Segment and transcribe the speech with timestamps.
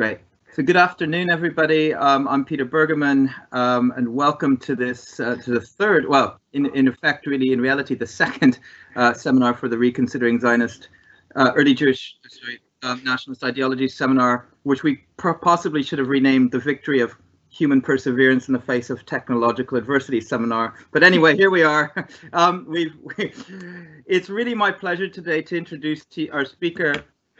[0.00, 0.20] Great.
[0.54, 1.92] So good afternoon, everybody.
[1.92, 6.74] Um, I'm Peter Bergermann, um, and welcome to this uh, to the third, well, in
[6.74, 8.60] in effect, really, in reality, the second
[8.96, 10.88] uh, seminar for the Reconsidering Zionist
[11.36, 16.60] uh, Early Jewish sorry, um, Nationalist Ideology seminar, which we possibly should have renamed the
[16.60, 17.14] Victory of
[17.50, 20.76] Human Perseverance in the Face of Technological Adversity seminar.
[20.92, 21.92] But anyway, here we are.
[22.32, 23.34] Um, we've, we,
[24.06, 26.94] it's really my pleasure today to introduce to our speaker,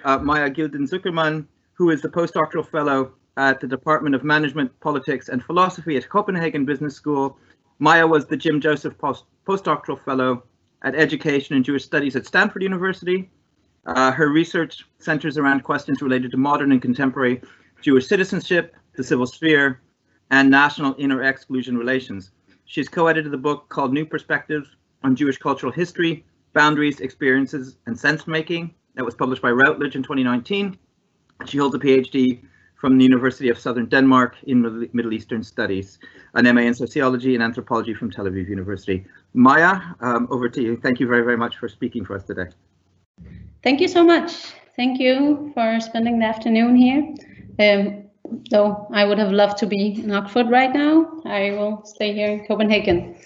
[0.05, 1.47] uh, Maya Gilden Zuckerman,
[1.81, 6.67] who is the postdoctoral fellow at the Department of Management, Politics and Philosophy at Copenhagen
[6.67, 7.39] Business School.
[7.79, 10.43] Maya was the Jim Joseph post postdoctoral fellow
[10.83, 13.31] at Education and Jewish Studies at Stanford University.
[13.87, 17.41] Uh, her research centers around questions related to modern and contemporary
[17.81, 19.81] Jewish citizenship, the civil sphere,
[20.31, 22.31] and national inner exclusion relations.
[22.67, 24.69] She's co-edited the book called New Perspectives
[25.03, 30.03] on Jewish Cultural History, Boundaries, Experiences, and Sense Making that was published by Routledge in
[30.03, 30.77] 2019.
[31.47, 32.43] She holds a PhD
[32.81, 35.99] from the University of Southern Denmark in Middle Eastern Studies,
[36.35, 39.05] an MA in Sociology and Anthropology from Tel Aviv University.
[39.35, 40.77] Maya, um, over to you.
[40.79, 42.47] Thank you very, very much for speaking for us today.
[43.63, 44.33] Thank you so much.
[44.77, 47.15] Thank you for spending the afternoon here.
[47.59, 48.05] Um,
[48.51, 52.31] though I would have loved to be in Oxford right now, I will stay here
[52.31, 53.17] in Copenhagen.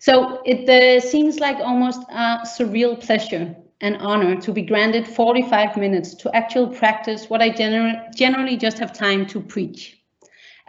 [0.00, 5.76] So it uh, seems like almost a surreal pleasure an honor to be granted 45
[5.76, 9.98] minutes to actual practice what I gener generally just have time to preach.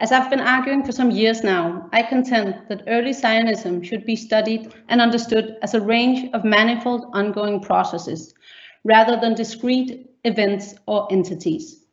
[0.00, 4.14] As I've been arguing for some years now, I contend that early Zionism should be
[4.14, 8.32] studied and understood as a range of manifold ongoing processes,
[8.84, 11.84] rather than discrete events or entities.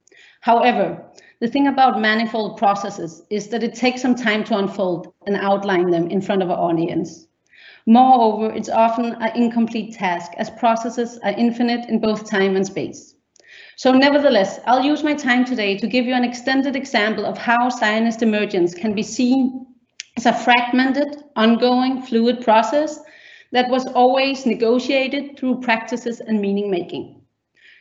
[0.41, 1.03] However,
[1.39, 5.89] the thing about manifold processes is that it takes some time to unfold and outline
[5.89, 7.25] them in front of an audience.
[7.87, 13.15] Moreover, it's often an incomplete task as processes are infinite in both time and space.
[13.77, 17.69] So nevertheless, I'll use my time today to give you an extended example of how
[17.69, 19.67] Zionist emergence can be seen
[20.17, 22.99] as a fragmented, ongoing, fluid process
[23.51, 27.21] that was always negotiated through practices and meaning making.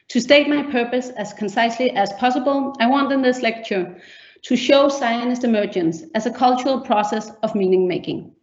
[0.09, 3.97] To state my purpose as concisely as possible, I want in this lecture
[4.43, 8.35] to show Zionist emergence as a cultural process of meaning making.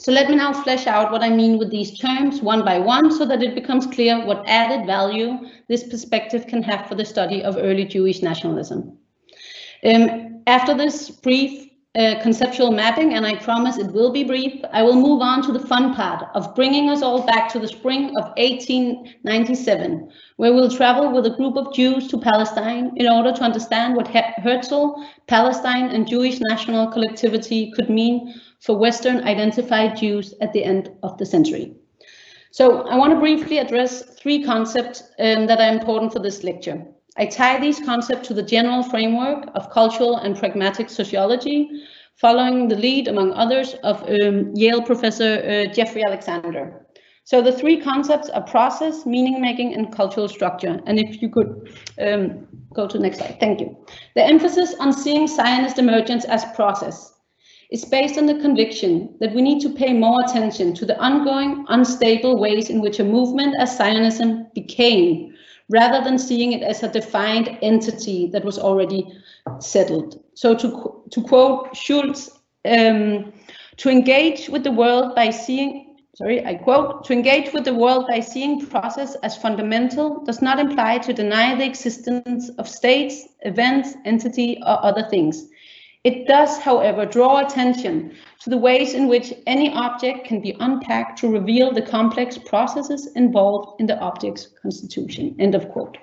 [0.00, 3.10] So let me now flesh out what I mean with these terms one by one
[3.12, 5.38] so that it becomes clear what added value
[5.68, 8.96] this perspective can have for the study of early Jewish nationalism.
[9.84, 14.82] Um, after this brief uh, conceptual mapping, and I promise it will be brief, I
[14.82, 18.16] will move on to the fun part of bringing us all back to the spring
[18.16, 23.42] of 1897, where we'll travel with a group of Jews to Palestine in order to
[23.42, 30.52] understand what Herzl, Palestine, and Jewish national collectivity could mean for Western identified Jews at
[30.52, 31.74] the end of the century.
[32.52, 36.84] So I want to briefly address three concepts um, that are important for this lecture.
[37.16, 41.70] I tie these concepts to the general framework of cultural and pragmatic sociology,
[42.16, 46.86] following the lead, among others, of um, Yale professor uh, Jeffrey Alexander.
[47.24, 50.80] So the three concepts are process, meaning making, and cultural structure.
[50.86, 53.76] And if you could um, go to the next slide, thank you.
[54.16, 57.09] The emphasis on seeing Zionist emergence as process
[57.70, 61.64] is based on the conviction that we need to pay more attention to the ongoing,
[61.68, 65.34] unstable ways in which a movement as Zionism became,
[65.68, 69.06] rather than seeing it as a defined entity that was already
[69.60, 70.22] settled.
[70.34, 72.30] So to, to quote Schulz,
[72.64, 73.32] um,
[73.76, 78.06] to engage with the world by seeing, sorry, I quote, to engage with the world
[78.08, 83.94] by seeing process as fundamental does not imply to deny the existence of states, events,
[84.04, 85.46] entity, or other things.
[86.02, 91.18] It does, however, draw attention to the ways in which any object can be unpacked
[91.18, 95.36] to reveal the complex processes involved in the object's constitution.
[95.38, 95.98] End of quote.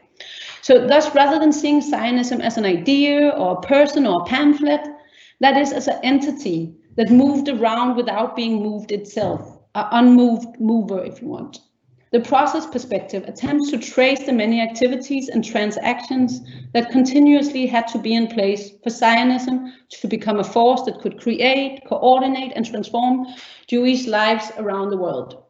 [0.62, 4.82] So thus, rather than seeing Zionism as an idea or a person or a pamphlet,
[5.40, 11.04] that is as an entity that moved around without being moved itself, an unmoved mover,
[11.04, 11.60] if you want.
[12.12, 16.42] The process perspective attempts to trace the many activities and transactions
[16.74, 21.20] that continuously had to be in place for Zionism to become a force that could
[21.20, 23.28] create, coordinate, and transform
[23.68, 25.44] Jewish lives around the world.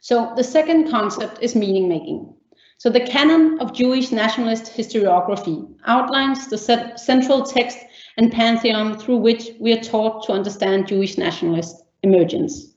[0.00, 2.34] So the second concept is meaning making.
[2.78, 6.58] So the canon of Jewish nationalist historiography outlines the
[6.96, 7.78] central text
[8.16, 12.71] and pantheon through which we are taught to understand Jewish nationalist emergence.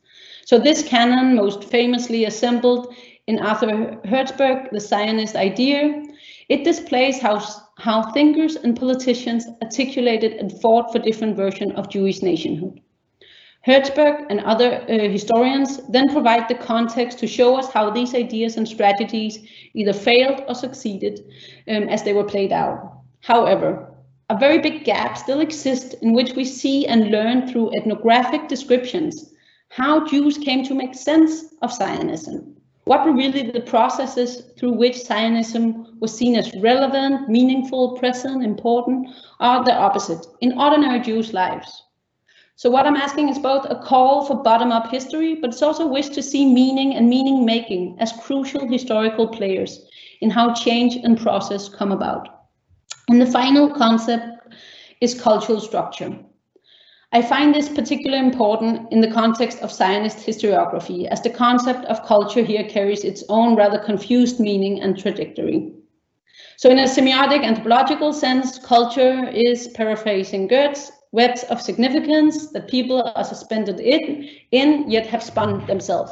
[0.45, 2.93] So this canon, most famously assembled
[3.25, 6.03] in Arthur Hertzberg, The Zionist Idea,
[6.49, 7.43] it displays how,
[7.79, 12.79] how thinkers and politicians articulated and fought for different versions of Jewish nationhood.
[13.65, 18.57] Hertzberg and other uh, historians then provide the context to show us how these ideas
[18.57, 19.39] and strategies
[19.73, 21.21] either failed or succeeded
[21.67, 23.01] um, as they were played out.
[23.21, 23.95] However,
[24.29, 29.31] a very big gap still exists in which we see and learn through ethnographic descriptions
[29.75, 32.55] how Jews came to make sense of Zionism.
[32.85, 39.09] What were really the processes through which Zionism was seen as relevant, meaningful, present, important,
[39.41, 41.83] or the opposite in ordinary Jews' lives?
[42.55, 45.91] So what I'm asking is both a call for bottom-up history, but it's also a
[45.91, 49.89] wish to see meaning and meaning making as crucial historical players
[50.21, 52.45] in how change and process come about.
[53.09, 54.55] And the final concept
[55.01, 56.17] is cultural structure.
[57.11, 62.05] I find this particularly important in the context of Zionist historiography, as the concept of
[62.05, 65.71] culture here carries its own rather confused meaning and trajectory.
[66.57, 73.11] So in a semiotic anthropological sense, culture is, paraphrasing Geertz, webs of significance that people
[73.15, 76.11] are suspended in, in yet have spun themselves.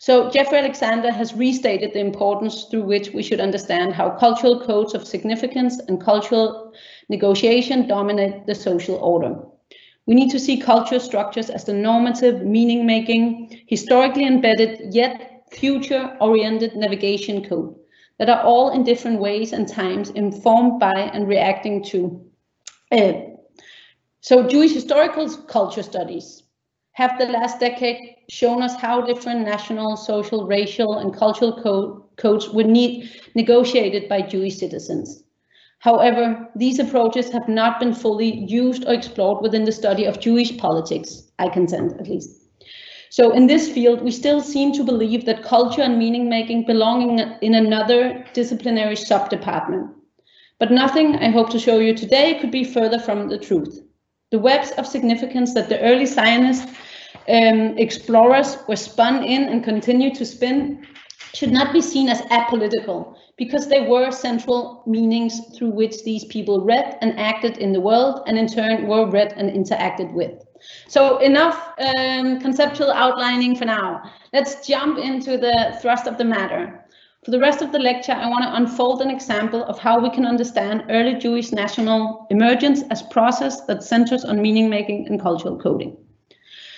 [0.00, 4.94] So Jeffrey Alexander has restated the importance through which we should understand how cultural codes
[4.94, 6.72] of significance and cultural
[7.08, 9.36] negotiation dominate the social order.
[10.08, 17.46] We need to see culture structures as the normative, meaning-making, historically embedded, yet future-oriented navigation
[17.46, 17.76] code
[18.18, 22.24] that are all in different ways and times informed by and reacting to.
[22.90, 23.12] Uh,
[24.22, 26.42] so Jewish historical culture studies
[26.92, 32.48] have the last decade shown us how different national, social, racial, and cultural code, codes
[32.48, 35.22] were need, negotiated by Jewish citizens.
[35.80, 40.56] However, these approaches have not been fully used or explored within the study of Jewish
[40.56, 42.30] politics, I contend at least.
[43.10, 47.18] So in this field, we still seem to believe that culture and meaning making belong
[47.18, 49.90] in, another disciplinary sub-department.
[50.58, 53.80] But nothing I hope to show you today could be further from the truth.
[54.30, 56.68] The webs of significance that the early Zionist
[57.28, 60.86] um, explorers were spun in and continue to spin
[61.34, 66.64] should not be seen as apolitical because they were central meanings through which these people
[66.64, 70.44] read and acted in the world and in turn were read and interacted with.
[70.88, 74.02] So enough um, conceptual outlining for now.
[74.32, 76.84] Let's jump into the thrust of the matter.
[77.24, 80.10] For the rest of the lecture, I want to unfold an example of how we
[80.10, 85.58] can understand early Jewish national emergence as process that centers on meaning making and cultural
[85.58, 85.96] coding.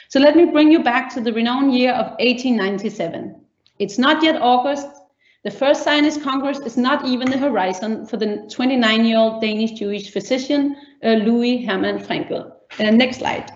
[0.08, 3.40] So let me bring you back to the renowned year of 1897.
[3.81, 4.87] It's not yet August.
[5.43, 10.77] The first Zionist Congress is not even the horizon for the 29-year-old Danish Jewish physician,
[11.03, 12.53] uh, Louis Hermann Fraenkel.
[12.79, 13.50] Uh, next slide.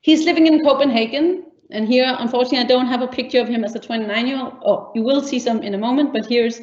[0.00, 3.74] He's living in Copenhagen, and here, unfortunately, I don't have a picture of him as
[3.74, 4.54] a 29-year-old.
[4.64, 6.60] Oh, you will see some in a moment, but here's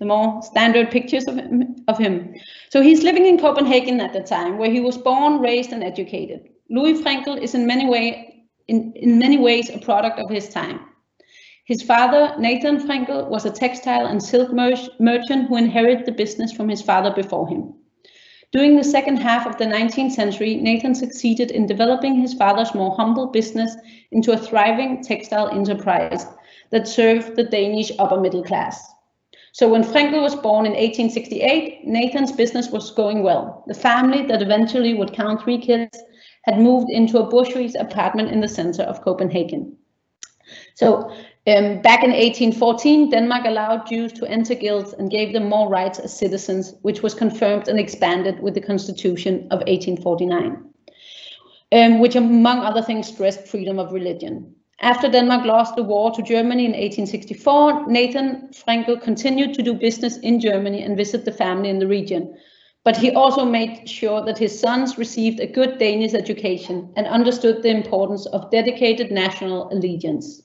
[0.00, 2.34] the more standard pictures of him, of him.
[2.70, 6.48] So he's living in Copenhagen at the time, where he was born, raised, and educated.
[6.70, 10.80] Louis Fraenkel is in many, way, in, in many ways a product of his time.
[11.64, 16.52] His father, Nathan Fraenkel, was a textile and silk mer merchant who inherited the business
[16.52, 17.72] from his father before him.
[18.52, 22.94] During the second half of the 19th century, Nathan succeeded in developing his father's more
[22.94, 23.74] humble business
[24.12, 26.26] into a thriving textile enterprise
[26.68, 28.92] that served the Danish upper middle class.
[29.52, 33.64] So when Fraenkel was born in 1868, Nathan's business was going well.
[33.66, 35.98] The family that eventually would count three kids
[36.42, 39.78] had moved into a bourgeois apartment in the center of Copenhagen.
[40.74, 41.10] So
[41.46, 45.98] um, back in 1814, Denmark allowed Jews to enter guilds and gave them more rights
[45.98, 50.64] as citizens, which was confirmed and expanded with the Constitution of 1849,
[51.72, 54.54] um, which among other things stressed freedom of religion.
[54.80, 60.16] After Denmark lost the war to Germany in 1864, Nathan Fraenkel continued to do business
[60.18, 62.34] in Germany and visit the family in the region,
[62.84, 67.62] but he also made sure that his sons received a good Danish education and understood
[67.62, 70.42] the importance of dedicated national allegiance.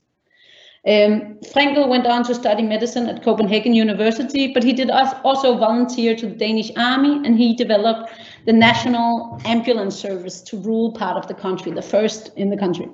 [0.88, 6.16] Um, Fraenkel went on to study medicine at Copenhagen University, but he did also volunteer
[6.16, 8.12] to the Danish army and he developed
[8.46, 12.88] the National Ambulance Service to rule part of the country, the first in the country.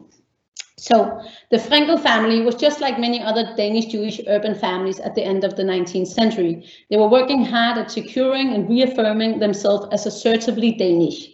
[0.78, 5.24] So the Fraenkel family was just like many other Danish Jewish urban families at the
[5.24, 6.66] end of the 19th century.
[6.90, 11.30] They were working hard at securing and reaffirming themselves as assertively Danish,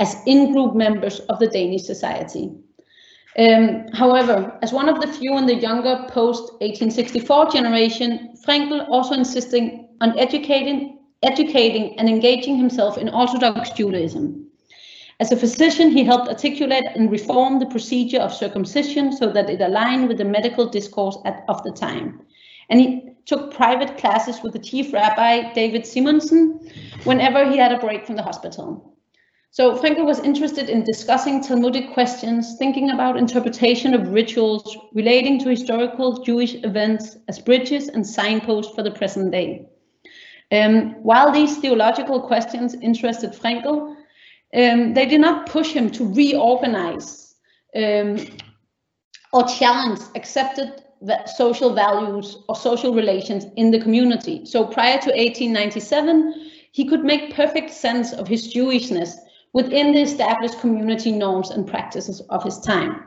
[0.00, 2.50] as in-group members of the Danish society.
[3.40, 9.88] Um, however, as one of the few in the younger post-1864 generation, Fraenkel also insisting
[10.02, 14.46] on educating, educating and engaging himself in Orthodox Judaism.
[15.20, 19.62] As a physician, he helped articulate and reform the procedure of circumcision so that it
[19.62, 22.20] aligned with the medical discourse at, of the time.
[22.68, 26.70] And he took private classes with the chief rabbi, David Simonsen,
[27.04, 28.96] whenever he had a break from the hospital.
[29.52, 35.48] So Fraenkel was interested in discussing Talmudic questions, thinking about interpretation of rituals relating to
[35.48, 39.66] historical Jewish events as bridges and signposts for the present day.
[40.52, 43.96] Um, while these theological questions interested Fraenkel,
[44.54, 47.34] um, they did not push him to reorganize
[47.74, 48.18] um,
[49.32, 50.84] or challenge accepted
[51.34, 54.44] social values or social relations in the community.
[54.44, 59.16] So prior to 1897, he could make perfect sense of his Jewishness
[59.52, 63.04] within the established community norms and practices of his time.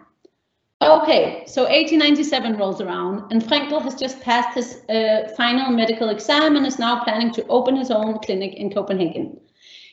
[0.81, 6.57] Okay, so 1897 rolls around and Fraenkel has just passed his uh, final medical exam
[6.57, 9.39] and is now planning to open his own clinic in Copenhagen.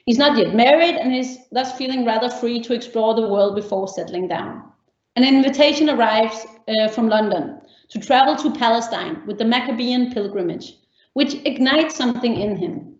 [0.04, 3.86] He's not yet married and is thus feeling rather free to explore the world before
[3.86, 4.64] settling down.
[5.14, 10.74] An invitation arrives uh, from London to travel to Palestine with the Maccabean pilgrimage,
[11.12, 12.96] which ignites something in him.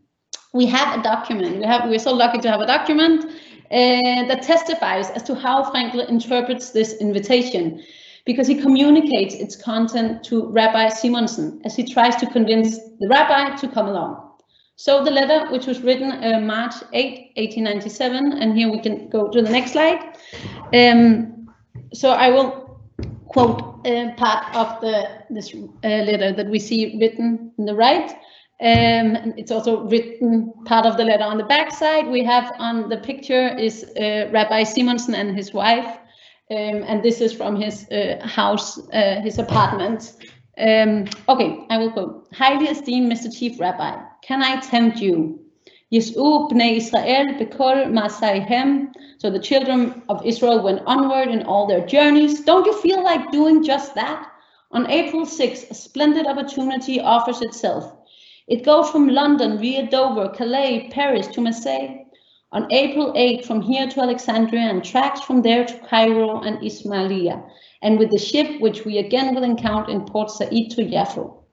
[0.53, 3.25] We have a document, we have, we're so lucky to have a document
[3.71, 7.83] uh, that testifies as to how Fraenkel interprets this invitation
[8.25, 13.57] because he communicates its content to Rabbi Simonsen as he tries to convince the rabbi
[13.57, 14.31] to come along.
[14.77, 19.29] So the letter, which was written uh, March 8, 1897, and here we can go
[19.29, 20.17] to the next slide.
[20.73, 21.49] Um,
[21.93, 22.81] so I will
[23.29, 28.11] quote uh, part of the this uh, letter that we see written in the right.
[28.61, 32.07] Um, it's also written part of the letter on the backside.
[32.07, 35.99] We have on the picture is uh, Rabbi Simonsen and his wife.
[36.51, 40.13] Um, and this is from his uh, house, uh, his apartment.
[40.59, 42.29] Um, okay, I will quote.
[42.35, 43.35] Highly esteemed Mr.
[43.35, 45.41] Chief Rabbi, can I tempt you?
[45.91, 48.93] Yis'u bnei Israel bekol masayhem.
[49.19, 52.43] So the children of Israel went onward in all their journeys.
[52.43, 54.31] Don't you feel like doing just that?
[54.73, 57.97] On April 6, a splendid opportunity offers itself.
[58.51, 62.05] It goes from London via Dover, Calais, Paris to Marseille.
[62.51, 67.45] On April 8, from here to Alexandria and tracks from there to Cairo and Ismailia,
[67.81, 71.45] and with the ship which we again will encounter in Port Said to Yaffo.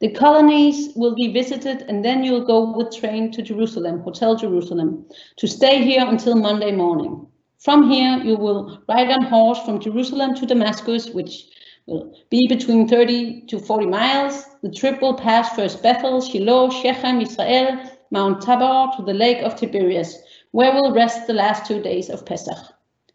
[0.00, 5.06] The colonies will be visited and then you'll go with train to Jerusalem, Hotel Jerusalem,
[5.36, 7.28] to stay here until Monday morning.
[7.60, 11.44] From here, you will ride on horse from Jerusalem to Damascus, which
[11.86, 14.44] will be between 30 to 40 miles.
[14.62, 19.56] The trip will pass first Bethel, Shiloh, Shechem, Israel, Mount Tabor to the Lake of
[19.56, 20.16] Tiberias,
[20.52, 22.58] where we'll rest the last two days of Pesach.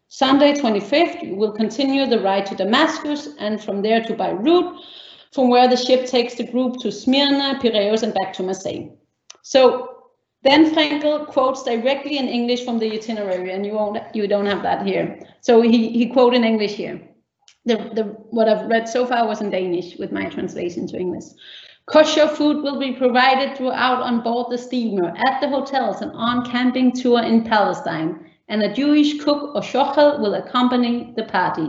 [0.08, 4.76] Sunday 25th, we will continue the ride to Damascus and from there to Beirut,
[5.32, 8.88] from where the ship takes the group to Smyrna, Piraeus, and back to Marseille.
[9.42, 9.96] So
[10.42, 14.62] then Fraenkel quotes directly in English from the itinerary, and you won't, you don't have
[14.62, 15.18] that here.
[15.40, 17.00] So he, he quote in English here
[17.66, 21.24] the, the what I've read so far was in Danish with my translation to English.
[21.86, 26.50] Kosher food will be provided throughout on board the steamer, at the hotels, and on
[26.50, 28.30] camping tour in Palestine.
[28.48, 31.68] And a Jewish cook or shochet will accompany the party.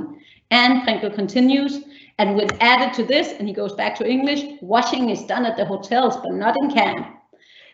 [0.49, 1.83] And Fraenkel continues,
[2.17, 5.57] and with added to this, and he goes back to English, washing is done at
[5.57, 7.07] the hotels, but not in camp.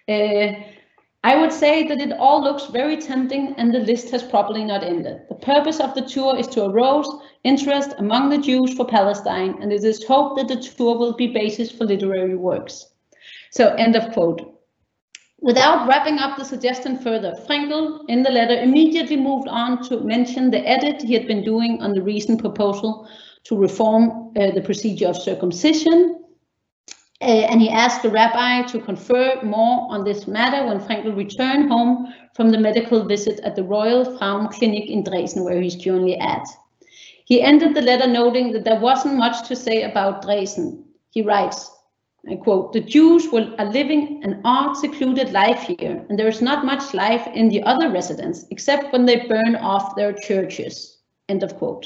[0.10, 0.64] Uh,
[1.26, 4.84] I would say that it all looks very tempting and the list has probably not
[4.84, 5.22] ended.
[5.30, 7.08] The purpose of the tour is to arouse
[7.44, 11.28] interest among the Jews for Palestine, and it is hoped that the tour will be
[11.28, 12.88] basis for literary works.
[13.52, 14.50] So end of quote.
[15.40, 20.52] Without wrapping up the suggestion further, Fraenkel in the letter immediately moved on to mention
[20.52, 23.10] the edit he had been doing on the recent proposal
[23.44, 26.24] to reform uh, the procedure of circumcision
[27.24, 31.70] uh, and he asked the rabbi to confer more on this matter when Fraenkel returned
[31.70, 36.46] home from the medical visit at the Royal Frauenklinik in Dresden, where he's currently at.
[37.26, 40.86] He ended the letter noting that there wasn't much to say about Dresden.
[41.12, 41.72] He writes,
[42.30, 46.66] I quote, the Jews are living an art secluded life here, and there is not
[46.66, 51.56] much life in the other residents, except when they burn off their churches, end of
[51.58, 51.86] quote.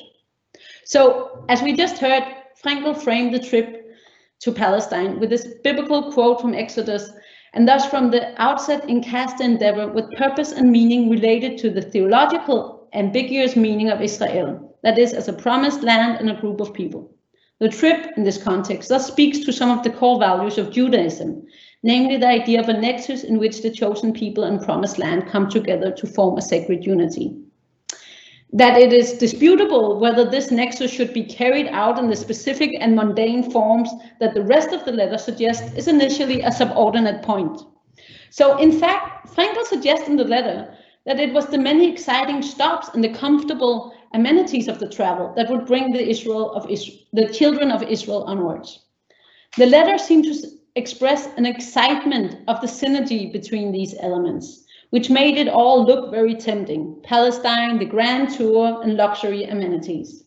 [0.85, 2.23] So, as we just heard,
[2.63, 3.95] Fraenkel framed the trip
[4.41, 7.09] to Palestine with this biblical quote from Exodus,
[7.53, 11.81] and thus from the outset encast the endeavor with purpose and meaning related to the
[11.81, 16.73] theological ambiguous meaning of Israel, that is, as a promised land and a group of
[16.73, 17.13] people.
[17.59, 21.45] The trip, in this context, thus speaks to some of the core values of Judaism,
[21.83, 25.49] namely the idea of a nexus in which the chosen people and promised land come
[25.49, 27.35] together to form a sacred unity
[28.53, 32.95] that it is disputable whether this nexus should be carried out in the specific and
[32.95, 33.89] mundane forms
[34.21, 37.59] that the rest of the letter suggests is initially a subordinate point.
[38.29, 40.73] So in fact, Fraenkel suggests in the letter
[41.05, 45.49] that it was the many exciting stops and the comfortable amenities of the travel that
[45.49, 48.85] would bring the Israel of Israel, the children of Israel onwards.
[49.57, 55.37] The letter seemed to express an excitement of the synergy between these elements which made
[55.37, 56.95] it all look very tempting.
[57.03, 60.23] Palestine, the grand tour, and luxury amenities.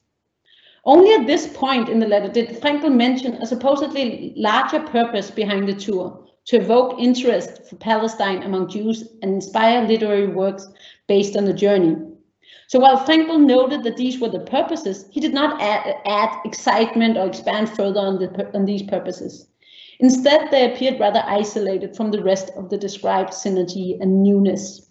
[0.84, 5.68] Only at this point in the letter did Fraenkel mention a supposedly larger purpose behind
[5.68, 10.66] the tour, to evoke interest for Palestine among Jews and inspire literary works
[11.06, 11.96] based on the journey.
[12.68, 17.16] So while Fraenkel noted that these were the purposes, he did not add, add excitement
[17.16, 19.48] or expand further on, the, on these purposes.
[19.98, 24.86] Instead, they appeared rather isolated from the rest of the described synergy and newness.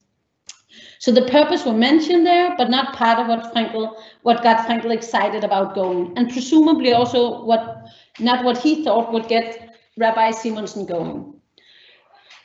[0.99, 4.91] So the purpose were mentioned there, but not part of what Fraenkel, what got Fraenkel
[4.93, 7.87] excited about going, and presumably also what,
[8.19, 11.38] not what he thought would get Rabbi Simonsen going.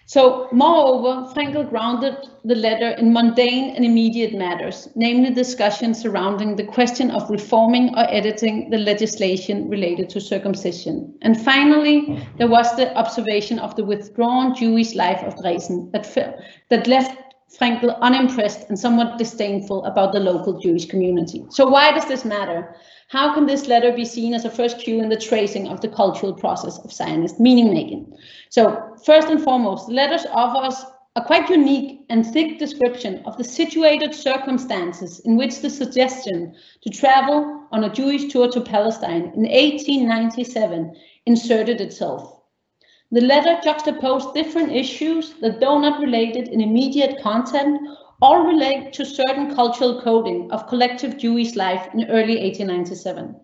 [0.07, 6.65] So, moreover, Fraenkel grounded the letter in mundane and immediate matters, namely discussions surrounding the
[6.65, 11.15] question of reforming or editing the legislation related to circumcision.
[11.23, 16.37] And finally, there was the observation of the withdrawn Jewish life of Dresden that,
[16.69, 17.17] that left
[17.59, 21.45] Fraenkel unimpressed and somewhat disdainful about the local Jewish community.
[21.49, 22.77] So why does this matter?
[23.09, 25.89] How can this letter be seen as a first cue in the tracing of the
[25.89, 28.17] cultural process of Zionist meaning making?
[28.49, 30.85] So first and foremost, letters offer us
[31.17, 36.91] a quite unique and thick description of the situated circumstances in which the suggestion to
[36.91, 40.97] travel on a Jewish tour to Palestine in 1897
[41.27, 42.41] inserted itself.
[43.13, 47.79] The letter juxtaposed different issues that, though not related in immediate content,
[48.25, 53.37] all relate to certain cultural coding of collective Jewish life in early 1897.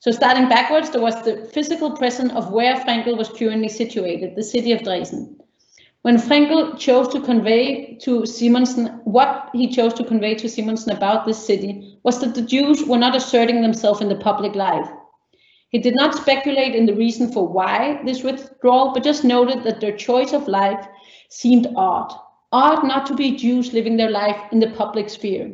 [0.00, 4.44] So starting backwards, there was the physical presence of where Fraenkel was currently situated, the
[4.44, 5.38] city of Dresden.
[6.02, 11.24] When Fraenkel chose to convey to Simonsen, what he chose to convey to Simonsen about
[11.24, 14.90] this city was that the Jews were not asserting themselves in the public life.
[15.70, 19.80] He did not speculate in the reason for why this withdrawal, but just noted that
[19.80, 20.86] their choice of life
[21.30, 22.12] seemed odd,
[22.52, 25.52] ought not to be Jews living their life in the public sphere.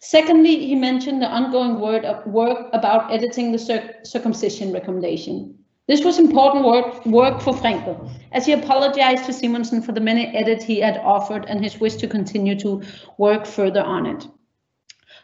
[0.00, 5.56] Secondly, he mentioned the ongoing work about editing the circumcision recommendation.
[5.86, 10.26] This was important work, work for Fraenkel, as he apologized to Simonsen for the many
[10.28, 12.82] edits he had offered and his wish to continue to
[13.18, 14.26] work further on it.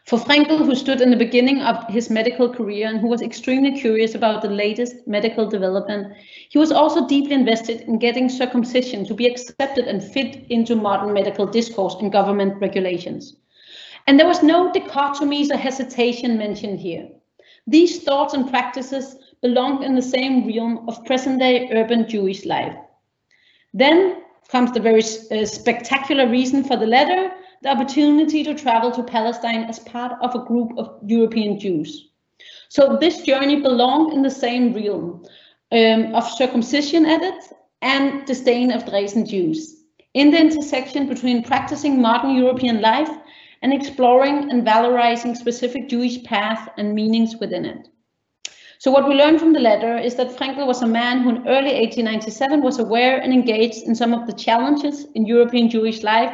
[0.07, 3.77] For Fraenkel, who stood in the beginning of his medical career and who was extremely
[3.77, 6.15] curious about the latest medical development,
[6.47, 11.11] he was also deeply invested in getting circumcision to be accepted and fit into modern
[11.11, 13.35] medical discourse and government regulations.
[14.07, 17.09] And there was no dichotomies or hesitation mentioned here.
[17.67, 22.77] These thoughts and practices belonged in the same realm of present-day urban Jewish life.
[23.73, 29.03] Then comes the very uh, spectacular reason for the letter, the opportunity to travel to
[29.03, 32.09] Palestine as part of a group of European Jews.
[32.69, 35.25] So this journey belonged in the same realm
[35.71, 42.35] um, of circumcision edits and disdain of Dresden Jews, in the intersection between practicing modern
[42.35, 43.09] European life
[43.61, 47.87] and exploring and valorizing specific Jewish paths and meanings within it.
[48.79, 51.47] So what we learn from the letter is that Fraenkel was a man who in
[51.47, 56.33] early 1897 was aware and engaged in some of the challenges in European Jewish life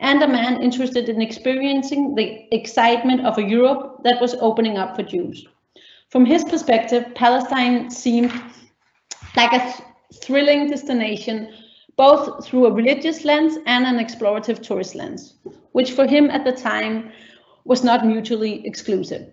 [0.00, 4.96] and a man interested in experiencing the excitement of a Europe that was opening up
[4.96, 5.46] for Jews.
[6.10, 8.32] From his perspective, Palestine seemed
[9.36, 9.82] like a th
[10.22, 11.48] thrilling destination,
[11.96, 15.34] both through a religious lens and an explorative tourist lens,
[15.72, 17.10] which for him at the time
[17.64, 19.32] was not mutually exclusive.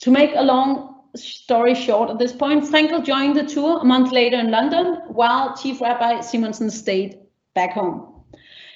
[0.00, 4.12] To make a long story short at this point, Fraenkel joined the tour a month
[4.12, 7.18] later in London, while Chief Rabbi Simonsen stayed
[7.54, 8.09] back home.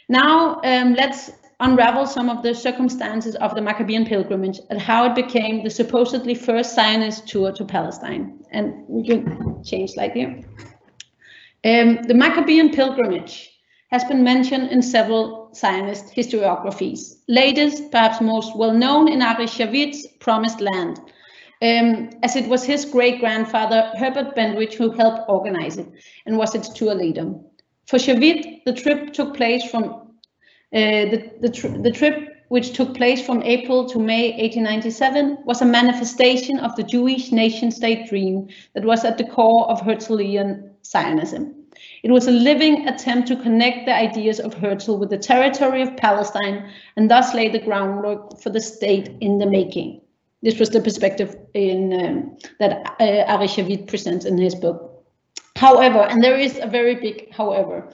[0.09, 5.15] Now, um, let's unravel some of the circumstances of the Maccabean pilgrimage and how it
[5.15, 8.41] became the supposedly first Zionist tour to Palestine.
[8.51, 10.43] And we can change here.
[11.65, 13.51] Um, the Maccabean pilgrimage
[13.91, 17.21] has been mentioned in several Zionist historiographies.
[17.29, 20.99] Latest, perhaps most well known in Ari Shavit's Promised Land,
[21.63, 25.87] um, as it was his great grandfather Herbert Bentwich who helped organize it
[26.27, 27.33] and was its tour leader.
[27.87, 30.01] For Shavit, the trip took place from uh,
[30.73, 36.59] the, the, the trip which took place from April to May 1897 was a manifestation
[36.61, 41.55] of the Jewish nation-state dream that was at the core of Herzlian Zionism.
[42.03, 45.97] It was a living attempt to connect the ideas of Herzl with the territory of
[45.97, 50.01] Palestine and thus lay the groundwork for the state in the making.
[50.43, 54.94] This was the perspective in, um, that uh, Ari Shavit presents in his book.
[55.57, 57.89] However, and there is a very big however,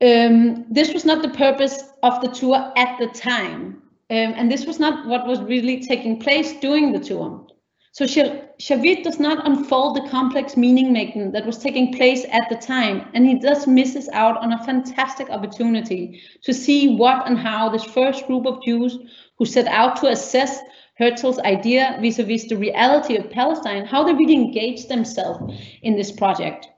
[0.00, 3.82] um, this was not the purpose of the tour at the time.
[4.10, 7.46] Um, and this was not what was really taking place during the tour.
[7.92, 12.54] So Shavit does not unfold the complex meaning making that was taking place at the
[12.54, 17.68] time, and he thus misses out on a fantastic opportunity to see what and how
[17.68, 18.98] this first group of Jews
[19.36, 20.60] who set out to assess
[20.98, 26.12] Herzl's idea vis-a-vis -vis the reality of Palestine, how they really engaged themselves in this
[26.12, 26.68] project.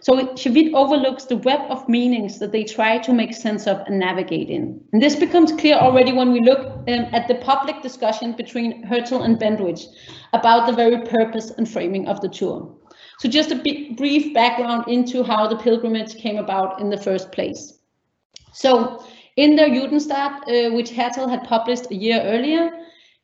[0.00, 3.98] So Shavit overlooks the web of meanings that they try to make sense of and
[3.98, 4.80] navigate in.
[4.92, 9.22] And this becomes clear already when we look um, at the public discussion between Herzl
[9.22, 9.82] and Bentwich
[10.32, 12.74] about the very purpose and framing of the tour.
[13.18, 17.78] So just a brief background into how the pilgrimage came about in the first place.
[18.52, 19.04] So
[19.36, 22.70] in their Judenstaat, uh, which Herzl had published a year earlier,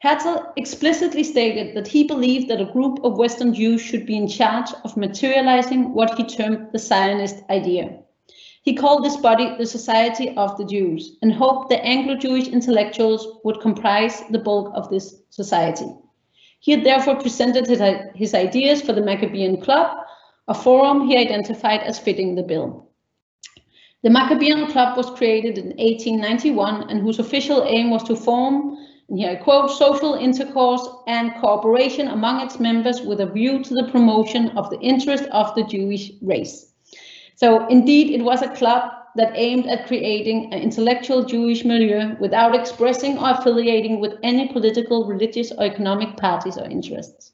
[0.05, 4.29] Herzl explicitly stated that he believed that a group of Western Jews should be in
[4.29, 8.01] charge of materializing what he termed the Zionist idea.
[8.61, 13.63] He called this body the Society of the Jews and hoped the Anglo-Jewish intellectuals would
[13.63, 15.87] comprise the bulk of this society.
[16.61, 17.67] He had therefore presented
[18.15, 19.97] his ideas for the Maccabean Club,
[20.49, 22.91] a forum he identified as fitting the bill.
[24.03, 28.77] The Maccabean Club was created in 1891 and whose official aim was to form
[29.09, 33.75] and here I quote, social intercourse and cooperation among its members with a view to
[33.75, 36.73] the promotion of the interest of the Jewish race.
[37.37, 42.55] So indeed, it was a club that aimed at creating an intellectual Jewish milieu without
[42.55, 47.33] expressing or affiliating with any political, religious, or economic parties or interests.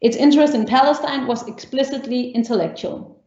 [0.00, 3.22] Its interest in Palestine was explicitly intellectual.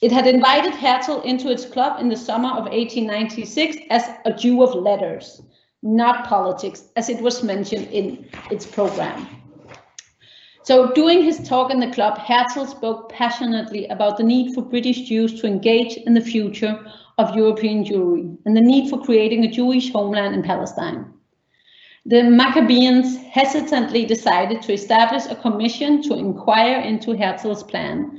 [0.00, 4.62] It had invited Herzl into its club in the summer of 1896 as a Jew
[4.62, 5.42] of letters,
[5.84, 9.28] not politics, as it was mentioned in its program.
[10.62, 15.02] So during his talk in the club, Herzl spoke passionately about the need for British
[15.02, 16.80] Jews to engage in the future
[17.18, 21.12] of European Jewry and the need for creating a Jewish homeland in Palestine.
[22.06, 28.18] The Maccabeans hesitantly decided to establish a commission to inquire into Herzl's plan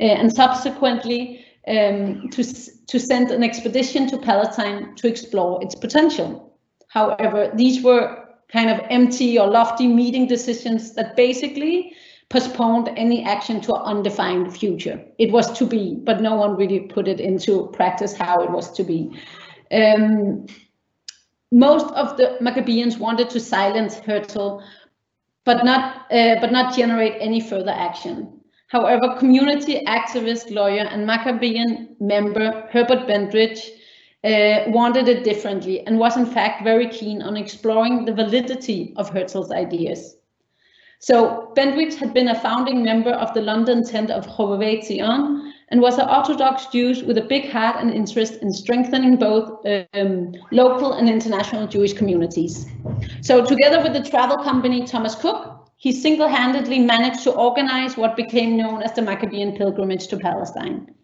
[0.00, 2.42] uh, and subsequently um, to,
[2.86, 6.51] to send an expedition to Palestine to explore its potential.
[6.92, 11.94] However, these were kind of empty or lofty meeting decisions that basically
[12.28, 15.02] postponed any action to an undefined future.
[15.18, 18.70] It was to be, but no one really put it into practice how it was
[18.72, 19.10] to be.
[19.72, 20.44] Um,
[21.50, 24.60] most of the Maccabeans wanted to silence Herzl,
[25.46, 28.38] but not uh, but not generate any further action.
[28.66, 33.70] However, community activist, lawyer, and Maccabean member Herbert Bentwich
[34.24, 39.10] uh, wanted it differently and was in fact very keen on exploring the validity of
[39.10, 40.16] Herzl's ideas.
[41.00, 45.80] So Bentwich had been a founding member of the London tent of Hovevei Zion and
[45.80, 50.92] was an Orthodox Jew with a big heart and interest in strengthening both um, local
[50.92, 52.66] and international Jewish communities.
[53.20, 58.56] So together with the travel company Thomas Cook, he single-handedly managed to organize what became
[58.56, 60.94] known as the Maccabean pilgrimage to Palestine.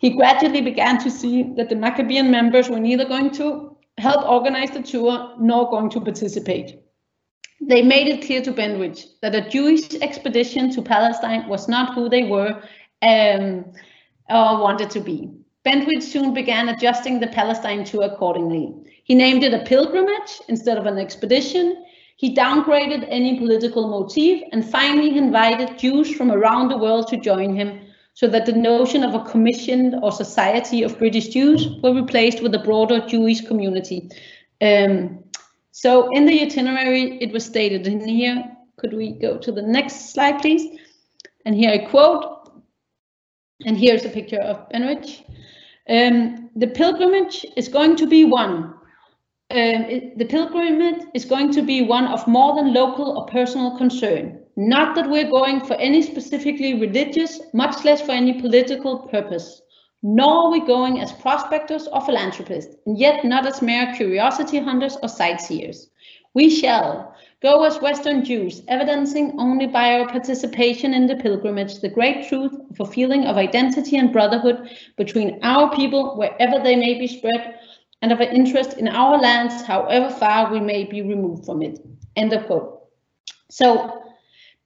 [0.00, 4.70] He gradually began to see that the Maccabean members were neither going to help organize
[4.70, 6.80] the tour nor going to participate.
[7.60, 12.08] They made it clear to Bentwich that a Jewish expedition to Palestine was not who
[12.08, 12.62] they were
[13.02, 13.66] um,
[14.30, 15.28] wanted to be.
[15.64, 18.72] Bentwich soon began adjusting the Palestine tour accordingly.
[19.04, 21.84] He named it a pilgrimage instead of an expedition.
[22.16, 27.54] He downgraded any political motive and finally invited Jews from around the world to join
[27.54, 27.80] him
[28.14, 32.54] so that the notion of a commission or society of British Jews were replaced with
[32.54, 34.10] a broader Jewish community.
[34.60, 35.24] Um,
[35.70, 38.44] so in the itinerary, it was stated in here,
[38.76, 40.78] could we go to the next slide, please?
[41.44, 42.62] And here I quote,
[43.64, 45.22] and here's a picture of Bentwich.
[45.88, 48.74] Um, the pilgrimage is going to be one.
[49.52, 53.76] Um, it, the pilgrimage is going to be one of more than local or personal
[53.76, 54.39] concern.
[54.56, 59.62] Not that we're going for any specifically religious, much less for any political purpose,
[60.02, 64.96] nor are we going as prospectors or philanthropists, and yet not as mere curiosity hunters
[65.02, 65.90] or sightseers.
[66.34, 71.88] We shall go as Western Jews, evidencing only by our participation in the pilgrimage the
[71.88, 76.98] great truth of a feeling of identity and brotherhood between our people wherever they may
[76.98, 77.58] be spread,
[78.02, 81.78] and of an interest in our lands, however far we may be removed from it.
[82.16, 82.88] End of quote.
[83.50, 84.02] So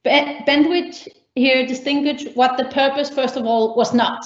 [0.04, 4.24] Bentwich here distinguished what the purpose, first of all, was not,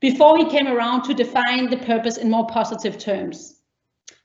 [0.00, 3.60] before he came around to define the purpose in more positive terms.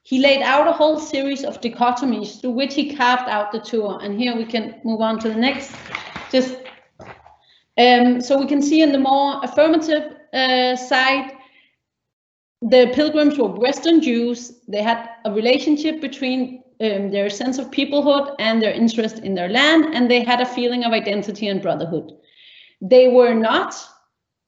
[0.02, 4.00] He laid out a whole series of dichotomies through which he carved out the tour.
[4.02, 5.72] And here we can move on to the next.
[6.30, 6.56] Just
[7.78, 11.32] um, so we can see in the more affirmative uh, side,
[12.60, 14.60] the pilgrims were Western Jews.
[14.68, 19.48] They had a relationship between um, their sense of peoplehood and their interest in their
[19.48, 22.12] land, and they had a feeling of identity and brotherhood.
[22.80, 23.74] They were not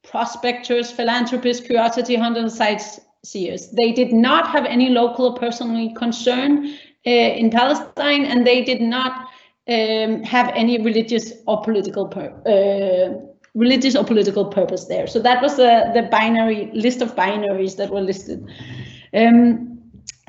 [0.03, 3.71] prospectors, philanthropists, curiosity hunters, sightseers.
[3.71, 8.81] They did not have any local or personal concern uh, in Palestine, and they did
[8.81, 9.29] not
[9.67, 12.05] um, have any religious or political
[12.45, 15.07] uh, religious or political purpose there.
[15.07, 18.45] So that was the, the binary list of binaries that were listed.
[19.13, 19.74] Um,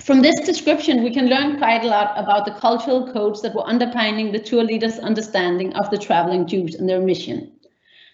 [0.07, 3.67] from this description, we can learn quite a lot about the cultural codes that were
[3.67, 7.51] underpinning the tour leaders' understanding of the traveling Jews and their mission.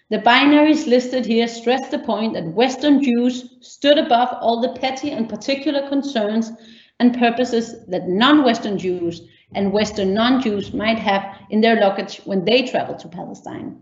[0.09, 5.11] The binaries listed here stress the point that Western Jews stood above all the petty
[5.11, 6.51] and particular concerns
[6.99, 9.21] and purposes that non-Western Jews
[9.53, 13.79] and Western non-Jews might have in their luggage when they travel to Palestine.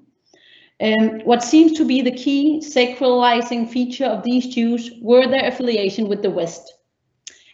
[0.82, 6.10] Um, what seems to be the key sacralizing feature of these Jews were their affiliation
[6.10, 6.74] with the West.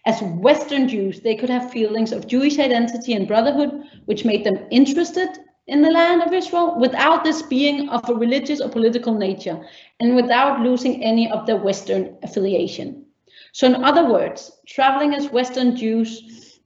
[0.08, 4.66] As Western Jews, they could have feelings of Jewish identity and brotherhood, which made them
[4.72, 5.28] interested
[5.68, 9.60] in the land of Israel without this being of a religious or political nature
[10.00, 13.06] and without losing any of their Western affiliation.
[13.52, 16.62] So in other words, traveling as Western Jews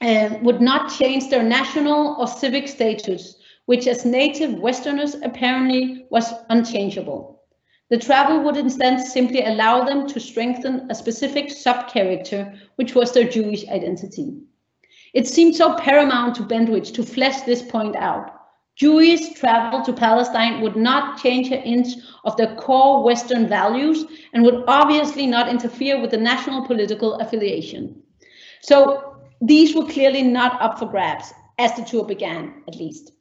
[0.00, 6.32] uh, would not change their national or civic status, which as native Westerners apparently was
[6.48, 7.37] unchangeable.
[7.90, 13.28] The travel would instead simply allow them to strengthen a specific sub-character, which was their
[13.28, 14.34] Jewish identity.
[15.14, 18.34] It seemed so paramount to Bentwich to flesh this point out.
[18.76, 21.88] Jewish travel to Palestine would not change an inch
[22.24, 28.02] of their core Western values and would obviously not interfere with the national political affiliation.
[28.60, 33.12] So these were clearly not up for grabs as the tour began, at least.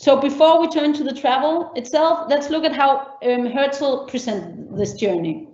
[0.00, 4.74] So before we turn to the travel itself, let's look at how um, Herzl presented
[4.74, 5.46] this journey.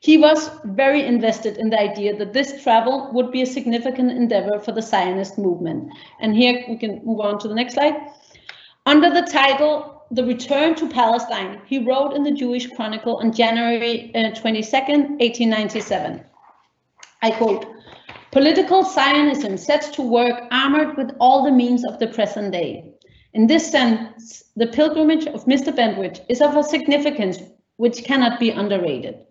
[0.00, 4.58] He was very invested in the idea that this travel would be a significant endeavor
[4.58, 5.92] for the Zionist movement.
[6.18, 7.94] And here we can move on to the next slide.
[8.86, 14.10] Under the title The Return to Palestine, he wrote in the Jewish Chronicle on January
[14.16, 16.24] uh, 22nd, 1897.
[17.22, 17.66] I quote,
[18.32, 22.91] Political Zionism sets to work armored with all the means of the present day.
[23.34, 25.74] In this sense, the pilgrimage of Mr.
[25.74, 27.38] Bentwich is of a significance
[27.76, 29.24] which cannot be underrated.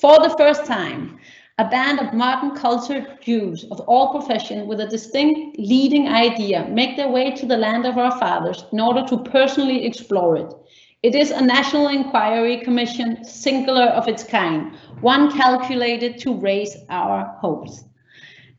[0.00, 1.20] For the first time,
[1.58, 6.96] a band of modern cultured Jews of all profession with a distinct leading idea make
[6.96, 10.52] their way to the land of our fathers in order to personally explore it.
[11.04, 17.36] It is a national inquiry commission, singular of its kind, one calculated to raise our
[17.40, 17.84] hopes.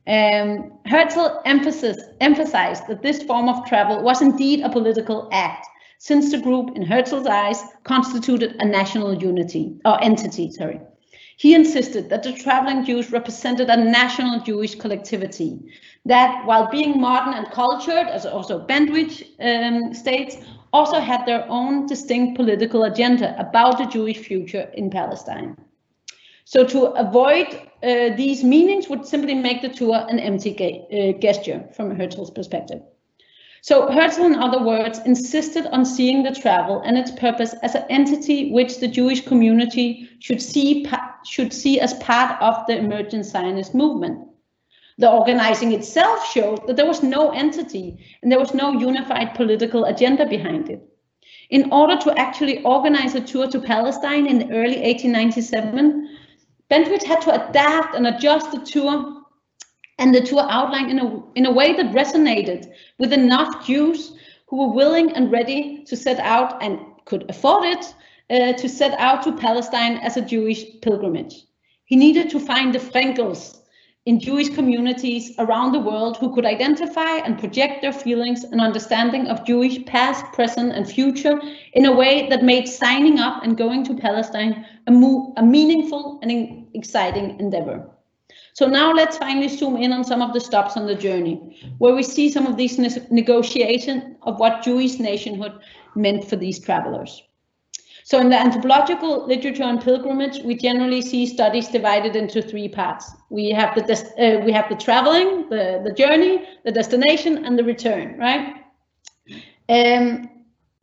[0.08, 5.68] Um, Herzl emphasis, emphasized that this form of travel was indeed a political act,
[6.00, 10.50] since the group, in Herzl's eyes, constituted a national unity or entity.
[10.52, 10.80] Sorry.
[11.36, 15.60] He insisted that the traveling Jews represented a national Jewish collectivity,
[16.06, 20.38] that while being modern and cultured, as also Bentwich um, states,
[20.72, 25.58] also had their own distinct political agenda about the Jewish future in Palestine.
[26.50, 27.48] So to avoid
[27.84, 32.82] uh, these meanings would simply make the tour an empty uh, gesture from Herzl's perspective.
[33.62, 37.84] So Herzl, in other words, insisted on seeing the travel and its purpose as an
[37.90, 40.88] entity which the Jewish community should see,
[41.26, 44.26] should see as part of the emergent Zionist movement.
[45.00, 49.84] The organizing itself showed that there was no entity and there was no unified political
[49.84, 50.82] agenda behind it.
[51.50, 56.08] In order to actually organize a tour to Palestine in early 1897,
[56.70, 59.24] Bentwich had to adapt and adjust the tour
[60.00, 64.14] and the tour outline in a, in a way that resonated with enough Jews
[64.48, 67.96] who were willing and ready to set out and could afford it
[68.30, 71.46] uh, to set out to Palestine as a Jewish pilgrimage.
[71.86, 73.57] He needed to find the Fraenkels
[74.08, 79.28] in Jewish communities around the world who could identify and project their feelings and understanding
[79.28, 81.38] of Jewish past, present, and future
[81.74, 84.94] in a way that made signing up and going to Palestine a,
[85.36, 87.86] a meaningful and exciting endeavor.
[88.54, 91.94] So now let's finally zoom in on some of the stops on the journey, where
[91.94, 95.60] we see some of these ne negotiations of what Jewish nationhood
[95.96, 97.22] meant for these travelers.
[98.08, 103.12] So in the anthropological literature on pilgrimage, we generally see studies divided into three parts.
[103.30, 107.66] We have the uh, we have the traveling, the the journey, the destination, and the
[107.66, 108.18] return.
[108.18, 108.64] Right.
[109.68, 110.30] Um,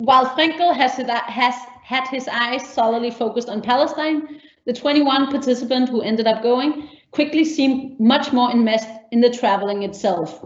[0.01, 6.03] while Fraenkel has has had his eyes solidly focused on Palestine, the 21 participants who
[6.03, 10.45] ended up going quickly seemed much more enmeshed in the traveling itself.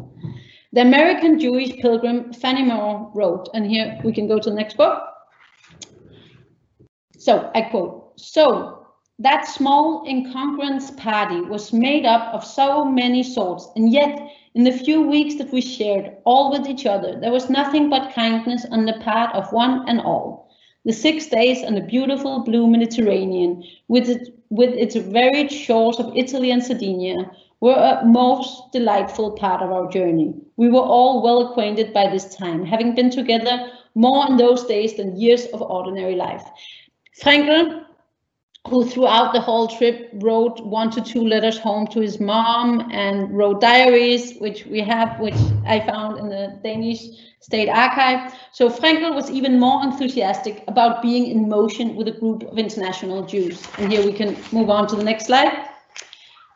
[0.73, 4.77] The American Jewish pilgrim Fanny Moore wrote, and here we can go to the next
[4.77, 5.01] quote.
[7.29, 8.87] So I quote, so
[9.19, 14.19] that small incongruence party was made up of so many sorts, and yet
[14.55, 18.15] in the few weeks that we shared all with each other, there was nothing but
[18.15, 20.49] kindness on the part of one and all.
[20.87, 26.17] The six days on the beautiful blue Mediterranean, with its with its varied shores of
[26.17, 30.33] Italy and Sardinia, were a most delightful part of our journey.
[30.57, 34.97] We were all well acquainted by this time, having been together more in those days
[34.97, 36.49] than years of ordinary life.
[37.23, 37.85] Fraenkel,
[38.69, 43.37] who throughout the whole trip wrote one to two letters home to his mom and
[43.37, 45.35] wrote diaries, which we have, which
[45.67, 47.03] I found in the Danish
[47.41, 48.35] State Archive.
[48.53, 53.25] So Fraenkel was even more enthusiastic about being in motion with a group of international
[53.25, 53.67] Jews.
[53.79, 55.67] And here we can move on to the next slide.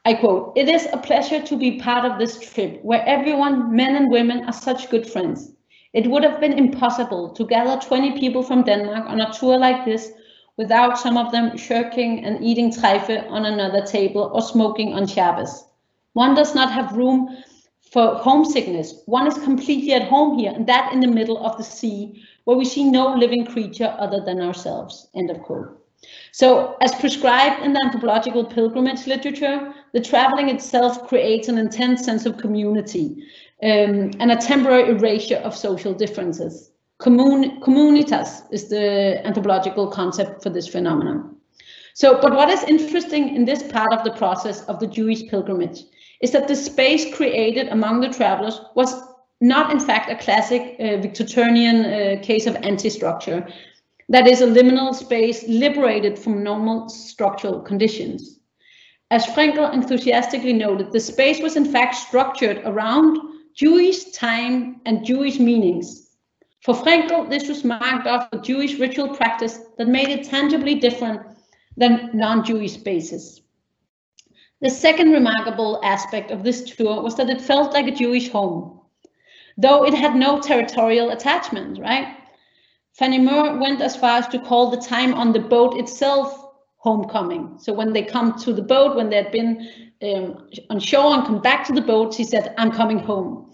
[0.04, 3.96] I quote, it is a pleasure to be part of this trip where everyone, men
[3.96, 5.52] and women, are such good friends.
[5.92, 9.84] It would have been impossible to gather 20 people from Denmark on a tour like
[9.84, 10.12] this
[10.56, 15.64] without some of them shirking and eating treife on another table or smoking on Shabbos.
[16.12, 17.42] One does not have room
[17.92, 19.02] for homesickness.
[19.06, 22.56] One is completely at home here, and that in the middle of the sea, where
[22.56, 25.08] we see no living creature other than ourselves.
[25.14, 25.78] End of quote.
[26.32, 32.26] So, as prescribed in the anthropological pilgrimage literature, the traveling itself creates an intense sense
[32.26, 33.24] of community
[33.62, 36.71] um, and a temporary erasure of social differences.
[37.02, 41.36] Commun communitas is the anthropological concept for this phenomenon.
[41.94, 45.82] So, but what is interesting in this part of the process of the Jewish pilgrimage
[46.20, 48.94] is that the space created among the travelers was
[49.40, 53.48] not in fact a classic uh, Victorian uh, case of anti-structure,
[54.08, 58.38] that is a liminal space liberated from normal structural conditions.
[59.10, 63.18] As Fraenkel enthusiastically noted, the space was in fact structured around
[63.54, 66.01] Jewish time and Jewish meanings.
[66.62, 71.20] For Fraenkel, this was marked off a Jewish ritual practice that made it tangibly different
[71.76, 73.42] than non-Jewish spaces.
[74.60, 78.80] The second remarkable aspect of this tour was that it felt like a Jewish home,
[79.58, 82.16] though it had no territorial attachment, right?
[82.92, 86.46] Fanny Mer went as far as to call the time on the boat itself
[86.76, 87.58] homecoming.
[87.58, 89.68] So when they come to the boat, when they had been
[90.02, 93.50] um, on shore and come back to the boat, she said, I'm coming home.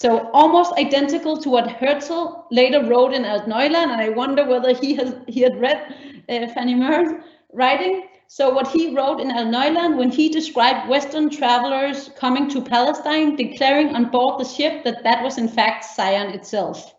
[0.00, 4.94] So almost identical to what Herzl later wrote in Altneuland, and I wonder whether he
[4.94, 5.94] has he had read
[6.26, 8.08] uh, Fanny Mer's writing.
[8.26, 13.94] So what he wrote in Altneuland when he described Western travelers coming to Palestine, declaring
[13.94, 16.94] on board the ship that that was in fact Zion itself.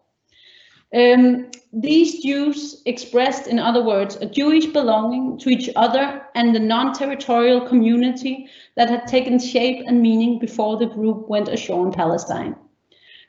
[0.93, 6.59] Um, these Jews expressed, in other words, a Jewish belonging to each other and the
[6.59, 12.55] non-territorial community that had taken shape and meaning before the group went ashore in Palestine.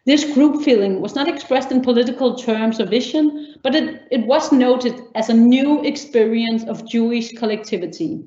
[0.05, 4.51] This group feeling was not expressed in political terms or vision, but it, it was
[4.51, 8.25] noted as a new experience of Jewish collectivity.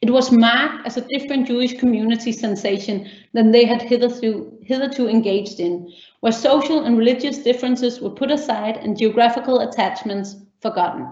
[0.00, 5.60] It was marked as a different Jewish community sensation than they had hitherto, hitherto engaged
[5.60, 11.08] in, where social and religious differences were put aside and geographical attachments forgotten.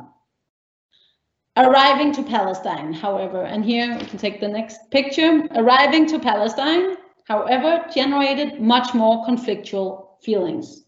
[1.58, 6.96] Arriving to Palestine, however, and here we can take the next picture, arriving to Palestine,
[7.28, 10.84] however, generated much more conflictual feelings.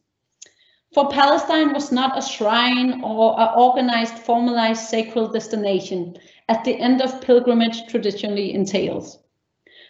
[0.92, 6.16] For Palestine was not a shrine or an organized, formalized sacred destination,
[6.48, 9.18] as the end of pilgrimage traditionally entails.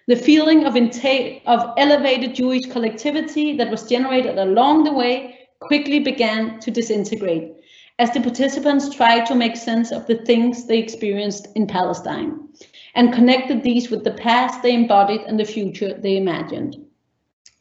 [0.06, 6.60] The feeling of, of elevated Jewish collectivity that was generated along the way quickly began
[6.60, 7.52] to disintegrate
[7.98, 12.48] as the participants tried to make sense of the things they experienced in Palestine
[12.94, 16.76] and connected these with the past they embodied and the future they imagined.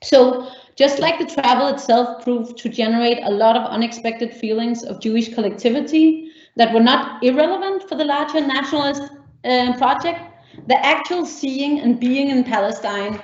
[0.04, 5.00] So just like the travel itself proved to generate a lot of unexpected feelings of
[5.00, 9.04] Jewish collectivity that were not irrelevant for the larger nationalist
[9.46, 10.20] uh, project,
[10.68, 13.22] the actual seeing and being in Palestine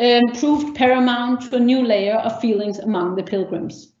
[0.00, 3.92] um, proved paramount to a new layer of feelings among the pilgrims.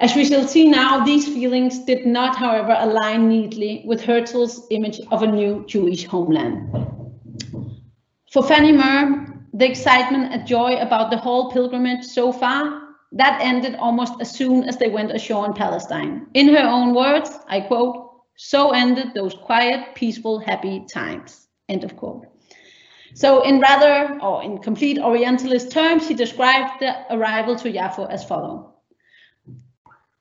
[0.00, 5.00] As we shall see now, these feelings did not, however, align neatly with Herzl's image
[5.10, 6.70] of a new Jewish homeland.
[8.30, 13.74] For Fanny Mer, the excitement and joy about the whole pilgrimage so far, that ended
[13.76, 16.28] almost as soon as they went ashore in Palestine.
[16.34, 21.96] In her own words, I quote, so ended those quiet, peaceful, happy times, end of
[21.96, 22.24] quote.
[23.14, 28.22] So in rather, or in complete Orientalist terms, she described the arrival to Yafo as
[28.22, 28.67] follows.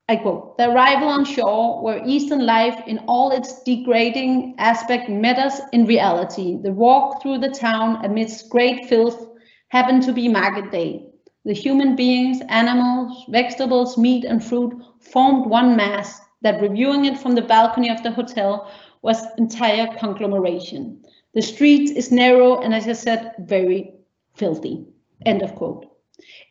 [0.10, 5.38] I quote, the arrival on shore where Eastern life in all its degrading aspect met
[5.38, 6.58] us in reality.
[6.62, 9.28] The walk through the town amidst great filth
[9.68, 11.10] happened to be market day.
[11.44, 17.36] The human beings, animals, vegetables, meat and fruit formed one mass that reviewing it from
[17.36, 21.04] the balcony of the hotel was entire conglomeration.
[21.34, 23.94] The street is narrow and as I said, very
[24.36, 24.86] filthy.
[25.26, 25.97] End of quote.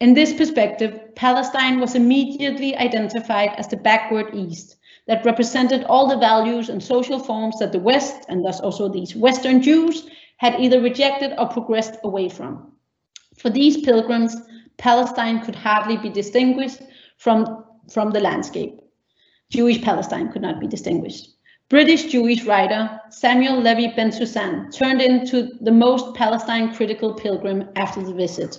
[0.01, 6.19] In this perspective, Palestine was immediately identified as the backward East that represented all the
[6.19, 10.81] values and social forms that the West, and thus also these Western Jews, had either
[10.81, 12.73] rejected or progressed away from.
[13.37, 14.37] For these pilgrims,
[14.77, 16.83] Palestine could hardly be distinguished
[17.17, 18.81] from, from the landscape.
[19.51, 21.37] Jewish Palestine could not be distinguished
[21.69, 28.15] British Jewish writer Samuel Levy Bensusan turned into the most Palestine critical pilgrim after the
[28.15, 28.57] visit,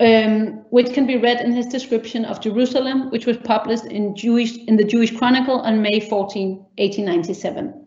[0.00, 4.56] um, which can be read in his description of Jerusalem, which was published in Jewish
[4.56, 7.84] in the Jewish Chronicle on May 14, 1897.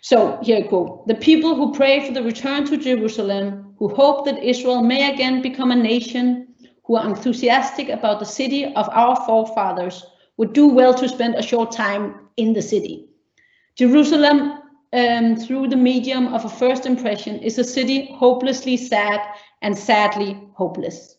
[0.00, 4.24] So here I quote, the people who pray for the return to Jerusalem, who hope
[4.26, 6.48] that Israel may again become a nation,
[6.84, 10.04] who are enthusiastic about the city of our forefathers,
[10.36, 13.08] would do well to spend a short time in the city.
[13.74, 14.60] Jerusalem,
[14.92, 19.20] um, through the medium of a first impression, is a city hopelessly sad
[19.60, 21.15] and sadly hopeless.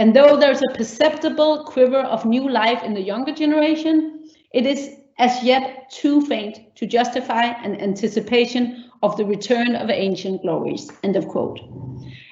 [0.00, 4.96] And though there's a perceptible quiver of new life in the younger generation, it is
[5.18, 10.90] as yet too faint to justify an anticipation of the return of ancient glories.
[11.02, 11.60] End of quote.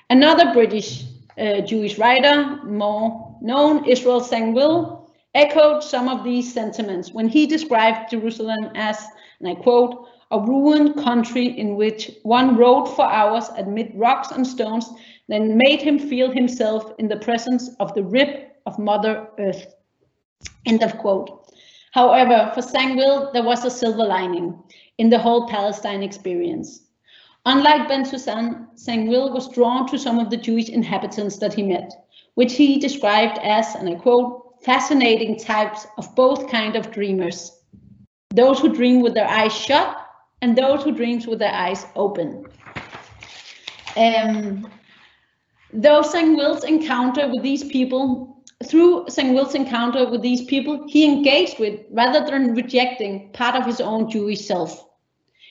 [0.09, 1.05] Another British
[1.37, 8.11] uh, Jewish writer, more known, Israel Zangwill, echoed some of these sentiments when he described
[8.11, 8.97] Jerusalem as,
[9.41, 14.47] and I quote, a ruined country in which one rode for hours amid rocks and
[14.47, 14.89] stones
[15.29, 19.74] then made him feel himself in the presence of the rib of Mother Earth.
[20.66, 21.53] End of quote.
[21.93, 24.59] However, for Zangwill, there was a silver lining
[24.99, 26.83] in the whole Palestine experience.
[27.47, 31.93] Unlike Bensusan, Zangwill was drawn to some of the Jewish inhabitants that he met,
[32.35, 37.62] which he described as, and I quote, fascinating types of both kind of dreamers.
[38.31, 39.97] Those who dream with their eyes shut
[40.43, 42.47] and those who dreams with their eyes open.
[43.97, 44.70] Um,
[45.73, 51.81] Though Zangwill's encounter with these people, through Zangwill's encounter with these people, he engaged with
[51.91, 54.89] rather than rejecting part of his own Jewish self.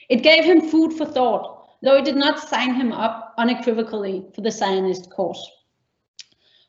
[0.08, 4.40] It gave him food for thought, though it did not sign him up unequivocally for
[4.40, 5.48] the Zionist cause.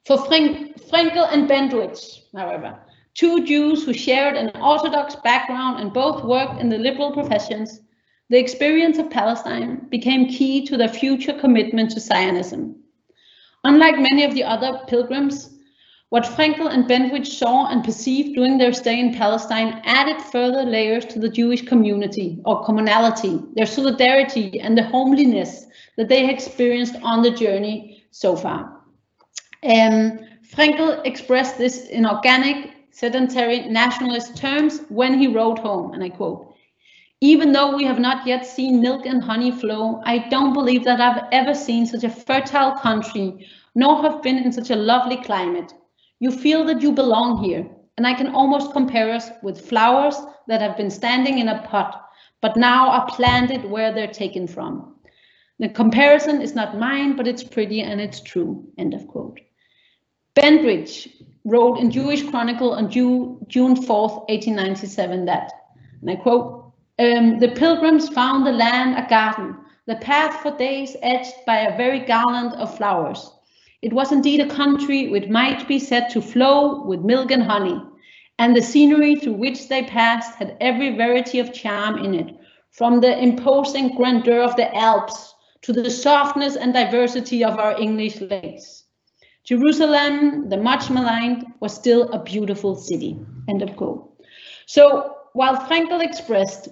[0.06, 2.80] For Fraenkel and Bentwich, however,
[3.16, 7.82] two Jews who shared an Orthodox background and both worked in the liberal professions,
[8.30, 12.79] the experience of Palestine became key to their future commitment to Zionism.
[13.64, 15.56] Unlike many of the other pilgrims,
[16.10, 21.06] what Fraenkel and Bentwich saw and perceived during their stay in Palestine added further layers
[21.06, 27.22] to the Jewish community or commonality, their solidarity and the homeliness that they experienced on
[27.22, 28.82] the journey so far.
[29.64, 30.20] Um,
[30.52, 36.49] Fraenkel expressed this in organic, sedentary nationalist terms when he wrote home, and I quote,
[37.22, 41.02] even though we have not yet seen milk and honey flow, I don't believe that
[41.02, 43.46] I've ever seen such a fertile country,
[43.76, 45.74] nor have been in such a lovely climate.
[46.20, 47.68] You feel that you belong here,
[47.98, 50.16] and I can almost compare us with flowers
[50.48, 52.10] that have been standing in a pot,
[52.42, 54.96] but now are planted where they're taken from.
[55.60, 58.66] The comparison is not mine, but it's pretty and it's true.
[58.78, 59.42] End of quote.
[60.36, 61.10] Bentwich
[61.44, 65.52] wrote in Jewish Chronicle on June, June 4th, 1897 that,
[66.00, 66.59] and I quote,
[67.00, 71.78] um, the pilgrims found the land a garden, the path for days edged by a
[71.78, 73.32] very garland of flowers.
[73.82, 77.82] It was indeed a country which might be said to flow with milk and honey,
[78.38, 82.36] and the scenery through which they passed had every variety of charm in it,
[82.72, 88.20] from the imposing grandeur of the Alps to the softness and diversity of our English
[88.20, 88.84] lakes.
[89.46, 93.18] Jerusalem, the much maligned, was still a beautiful city.
[93.48, 94.22] End of quote.
[94.66, 96.70] So while Fraenkel expressed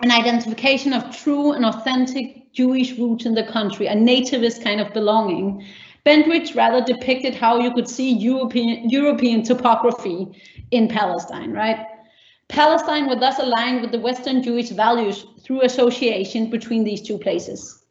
[0.00, 4.92] an identification of true and authentic Jewish roots in the country, a nativist kind of
[4.92, 5.64] belonging.
[6.04, 10.28] Bentwich rather depicted how you could see European, European topography
[10.70, 11.86] in Palestine, right?
[12.48, 17.84] Palestine would thus align with the Western Jewish values through association between these two places.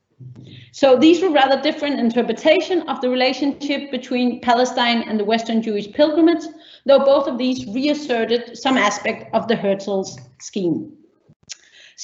[0.72, 5.92] So these were rather different interpretation of the relationship between Palestine and the Western Jewish
[5.92, 6.46] pilgrimage,
[6.86, 10.96] though both of these reasserted some aspect of the Herzl's scheme.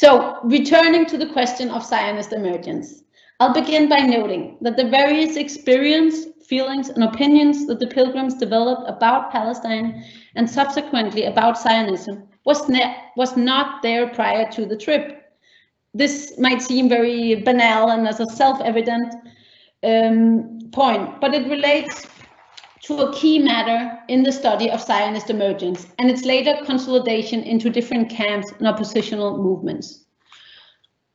[0.01, 3.03] So returning to the question of Zionist emergence,
[3.41, 8.89] I'll begin by noting that the various experience, feelings and opinions that the pilgrims developed
[8.89, 12.61] about Palestine and subsequently about Zionism was,
[13.17, 15.33] was not there prior to the trip.
[15.93, 19.13] This might seem very banal and as a self-evident
[19.83, 22.07] um, point, but it relates
[22.83, 27.69] to a key matter in the study of Zionist emergence and its later consolidation into
[27.69, 30.05] different camps and oppositional movements.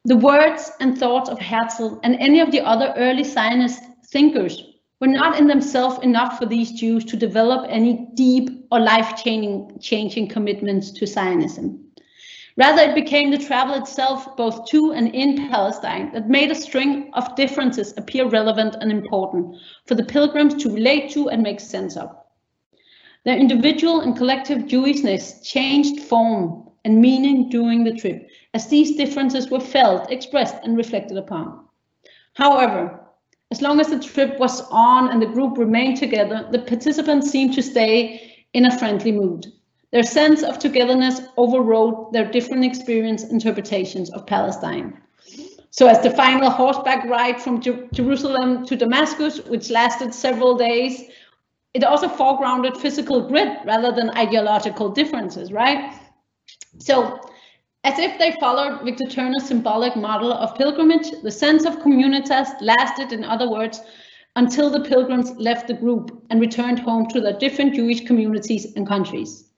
[0.04, 4.62] The words and thoughts of Herzl and any of the other early Zionist thinkers
[5.00, 10.90] were not in themselves enough for these Jews to develop any deep or life-changing commitments
[10.92, 11.83] to Zionism.
[12.56, 17.10] Rather, it became the travel itself, both to and in Palestine, that made a string
[17.14, 21.96] of differences appear relevant and important for the pilgrims to relate to and make sense
[21.96, 22.14] of.
[23.24, 29.50] Their individual and collective Jewishness changed form and meaning during the trip, as these differences
[29.50, 31.66] were felt, expressed, and reflected upon.
[32.34, 33.00] However,
[33.50, 37.54] as long as the trip was on and the group remained together, the participants seemed
[37.54, 39.46] to stay in a friendly mood.
[39.94, 45.00] Their sense of togetherness overrode their different experience interpretations of Palestine.
[45.70, 51.04] So as the final horseback ride from Jer Jerusalem to Damascus, which lasted several days,
[51.74, 55.94] it also foregrounded physical grit rather than ideological differences, right?
[56.78, 57.20] So
[57.84, 63.12] as if they followed Victor Turner's symbolic model of pilgrimage, the sense of communitas lasted,
[63.12, 63.80] in other words,
[64.34, 68.88] until the pilgrims left the group and returned home to their different Jewish communities and
[68.88, 69.52] countries.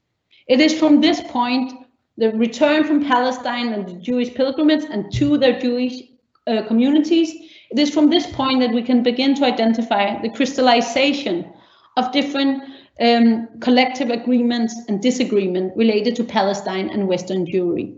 [0.48, 1.72] It is from this point,
[2.16, 6.02] the return from Palestine and the Jewish pilgrims and to their Jewish
[6.46, 7.34] uh, communities,
[7.70, 11.52] it is from this point that we can begin to identify the crystallization
[11.96, 12.62] of different
[13.00, 17.96] um, collective agreements and disagreement related to Palestine and Western Jewry.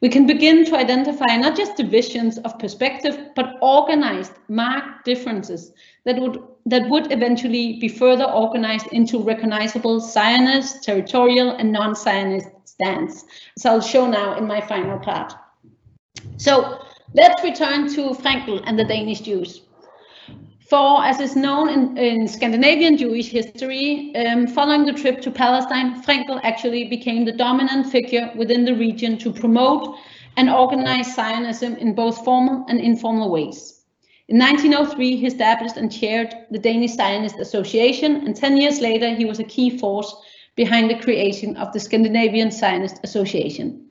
[0.00, 5.72] We can begin to identify not just divisions of perspective, but organized, marked differences
[6.04, 13.24] that would that would eventually be further organized into recognizable Zionist, territorial, and non-Zionist stance,
[13.56, 15.32] as I'll show now in my final part.
[16.36, 16.78] So
[17.14, 19.62] let's return to Fraenkel and the Danish Jews.
[20.68, 26.02] For, as is known in, in Scandinavian Jewish history, um, following the trip to Palestine,
[26.02, 29.96] Fraenkel actually became the dominant figure within the region to promote
[30.36, 33.77] and organize Zionism in both formal and informal ways.
[34.28, 39.24] In 1903, he established and chaired the Danish Zionist Association, and 10 years later, he
[39.24, 40.14] was a key force
[40.54, 43.86] behind the creation of the Scandinavian Zionist Association.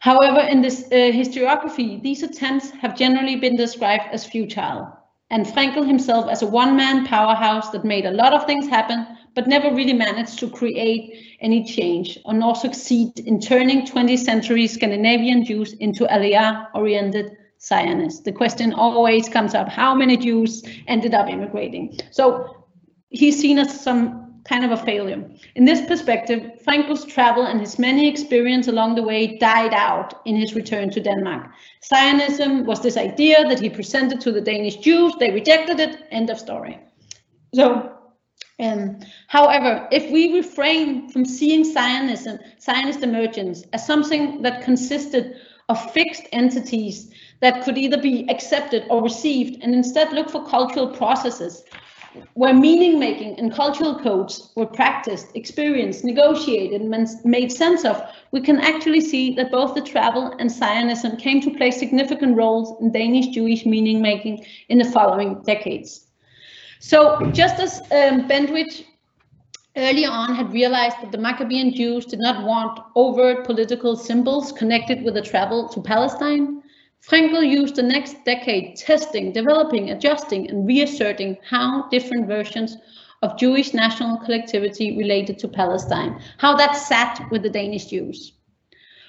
[0.00, 4.92] However, in this uh, historiography, these attempts have generally been described as futile,
[5.30, 9.46] and Fraenkel himself as a one-man powerhouse that made a lot of things happen, but
[9.46, 15.44] never really managed to create any change or nor succeed in turning 20th century Scandinavian
[15.44, 18.20] Jews into Aliyah-oriented Zionists.
[18.20, 21.98] The question always comes up, how many Jews ended up immigrating?
[22.10, 22.66] So
[23.08, 25.24] he's seen as some kind of a failure.
[25.54, 30.36] In this perspective, Fraenkel's travel and his many experience along the way died out in
[30.36, 31.50] his return to Denmark.
[31.82, 35.14] Zionism was this idea that he presented to the Danish Jews.
[35.18, 36.06] They rejected it.
[36.10, 36.78] End of story.
[37.54, 37.92] So,
[38.60, 38.98] um,
[39.28, 45.36] however, if we refrain from seeing Zionism, Zionist emergence as something that consisted
[45.68, 47.10] of fixed entities
[47.40, 51.64] that could either be accepted or received and instead look for cultural processes
[52.34, 58.40] where meaning making and cultural codes were practiced, experienced, negotiated, and made sense of, we
[58.40, 62.92] can actually see that both the travel and Zionism came to play significant roles in
[62.92, 66.06] Danish Jewish meaning making in the following decades.
[66.78, 68.84] So just as um, Bentwich
[69.76, 75.02] early on had realized that the Maccabean Jews did not want overt political symbols connected
[75.02, 76.62] with the travel to Palestine,
[77.08, 82.78] Fraenkel used the next decade testing, developing, adjusting, and reasserting how different versions
[83.20, 88.32] of Jewish national collectivity related to Palestine, how that sat with the Danish Jews.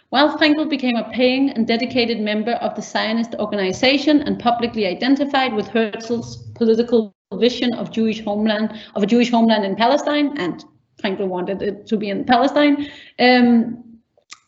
[0.09, 5.53] While Fraenkel became a paying and dedicated member of the Zionist organization and publicly identified
[5.53, 10.63] with Herzl's political vision of Jewish homeland of a Jewish homeland in Palestine, and
[11.01, 12.89] Fraenkel wanted it to be in Palestine,
[13.19, 13.94] um,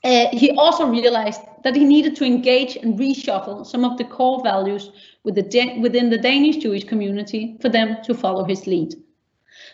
[0.08, 4.42] uh, he also realized that he needed to engage and reshuffle some of the core
[4.42, 4.92] values
[5.26, 8.96] within the Danish Jewish community for them to follow his lead.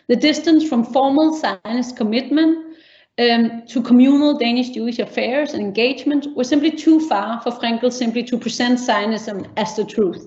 [0.08, 2.76] The distance from formal Zionist commitment
[3.20, 8.24] um, to communal Danish Jewish affairs and engagement was simply too far for Fraenkel simply
[8.24, 10.26] to present Zionism as the truth.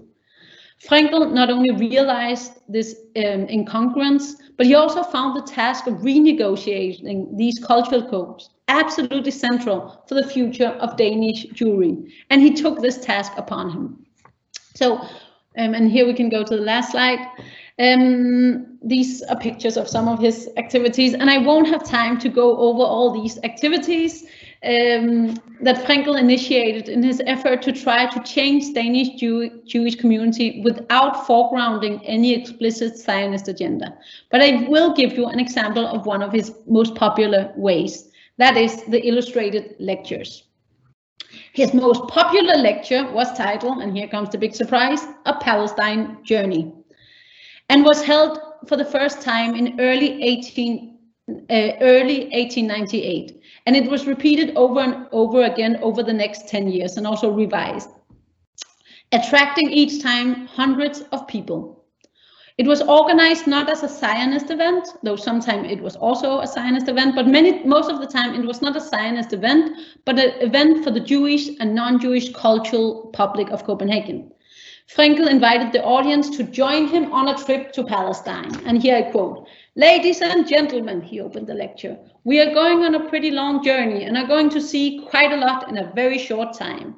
[0.88, 7.36] Fraenkel not only realized this um, incongruence, but he also found the task of renegotiating
[7.36, 12.11] these cultural codes absolutely central for the future of Danish Jewry.
[12.30, 14.05] And he took this task upon him.
[14.76, 14.97] So,
[15.57, 17.20] um, and here we can go to the last slide.
[17.80, 22.30] Um, these are pictures of some of his activities, and I won't have time to
[22.30, 24.26] go over all these activities
[24.63, 30.61] um, that Fraenkel initiated in his effort to try to change Danish Jew Jewish community
[30.63, 33.95] without foregrounding any explicit Zionist agenda.
[34.32, 38.07] But I will give you an example of one of his most popular ways.
[38.38, 40.44] That is the illustrated lectures.
[41.54, 46.72] His most popular lecture was titled, and here comes the big surprise, A Palestine Journey,
[47.70, 50.98] and was held for the first time in early 18,
[51.30, 53.42] uh, early 1898.
[53.66, 57.32] And it was repeated over and over again over the next 10 years and also
[57.32, 57.90] revised,
[59.12, 61.76] attracting each time hundreds of people.
[62.58, 66.88] It was organized not as a Zionist event, though sometimes it was also a Zionist
[66.88, 70.41] event, but many, most of the time it was not a Zionist event, but an
[70.41, 74.32] event for the Jewish and non-Jewish cultural public of Copenhagen.
[74.88, 78.49] Fraenkel invited the audience to join him on a trip to Palestine.
[78.66, 82.95] And here I quote, Ladies and gentlemen, he opened the lecture, we are going on
[82.95, 86.18] a pretty long journey and are going to see quite a lot in a very
[86.18, 86.95] short time.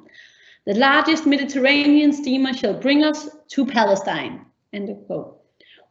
[0.64, 4.46] The largest Mediterranean steamer shall bring us to Palestine.
[4.72, 5.39] End of quote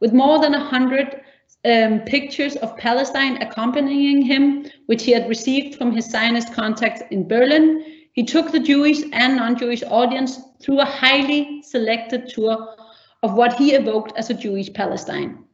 [0.00, 1.20] with more than 100
[1.64, 7.28] um, pictures of Palestine accompanying him, which he had received from his Zionist contacts in
[7.28, 7.84] Berlin.
[8.12, 12.76] He took the Jewish and non-Jewish audience through a highly selected tour
[13.22, 15.44] of what he evoked as a Jewish Palestine.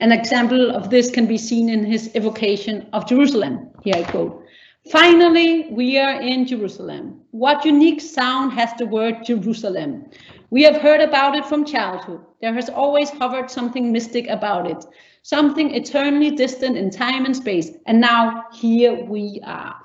[0.00, 3.70] An example of this can be seen in his evocation of Jerusalem.
[3.82, 4.44] Here I quote,
[4.90, 7.20] Finally, we are in Jerusalem.
[7.32, 10.06] What unique sound has the word Jerusalem?
[10.50, 12.20] We have heard about it from childhood.
[12.40, 14.84] There has always hovered something mystic about it,
[15.22, 17.70] something eternally distant in time and space.
[17.86, 19.76] And now here we are.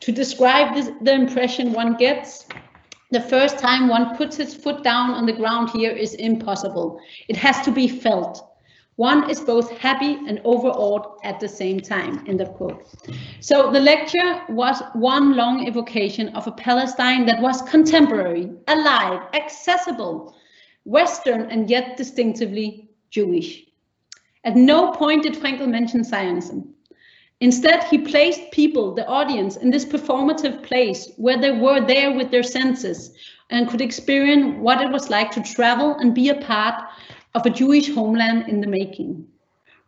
[0.00, 2.46] To describe this, the impression one gets,
[3.12, 6.98] the first time one puts its foot down on the ground here is impossible.
[7.28, 8.53] It has to be felt.
[8.96, 12.86] One is both happy and overawed at the same time, end of quote.
[13.40, 20.36] So the lecture was one long evocation of a Palestine that was contemporary, alive, accessible,
[20.84, 23.64] Western, and yet distinctively Jewish.
[24.44, 26.74] At no point did Fraenkel mention Zionism.
[27.40, 32.30] Instead, he placed people, the audience, in this performative place where they were there with
[32.30, 33.12] their senses
[33.50, 36.84] and could experience what it was like to travel and be a part
[37.34, 39.26] of a Jewish homeland in the making.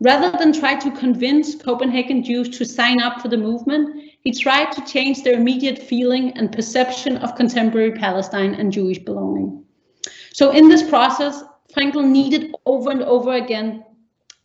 [0.01, 4.72] Rather than try to convince Copenhagen Jews to sign up for the movement, he tried
[4.72, 9.64] to change their immediate feeling and perception of contemporary Palestine and Jewish belonging.
[10.32, 11.42] So in this process,
[11.74, 13.84] Fraenkel needed over and over again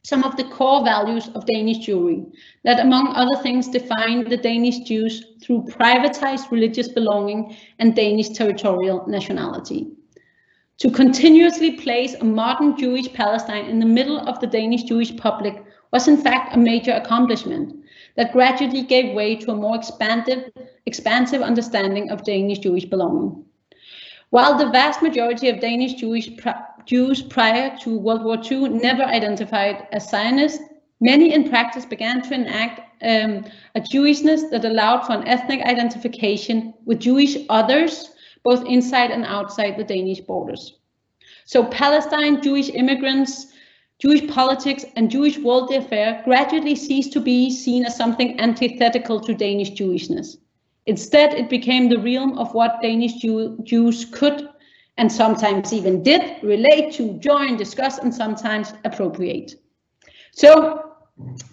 [0.04, 2.32] some of the core values of Danish Jewry
[2.64, 9.06] that among other things define the Danish Jews through privatized religious belonging and Danish territorial
[9.08, 9.92] nationality.
[10.82, 15.64] To continuously place a modern Jewish Palestine in the middle of the Danish Jewish public
[15.92, 20.50] was in fact a major accomplishment that gradually gave way to a more expansive,
[20.88, 23.46] expansive understanding of Danish Jewish belonging.
[24.32, 26.32] While the vast majority of Danish Jewish
[26.88, 30.62] Jews prior to World War II never identified as Zionist,
[31.00, 36.74] many in practice began to enact um, a Jewishness that allowed for an ethnic identification
[36.86, 38.11] with Jewish others
[38.44, 40.80] both inside and outside the Danish borders.
[41.46, 43.48] So Palestine, Jewish immigrants,
[44.00, 49.34] Jewish politics and Jewish world affair gradually ceased to be seen as something antithetical to
[49.34, 50.38] Danish Jewishness.
[50.88, 54.50] Instead, it became the realm of what Danish Jew Jews could
[54.98, 59.56] and sometimes even did relate to, join, discuss, and sometimes appropriate.
[60.32, 60.96] So,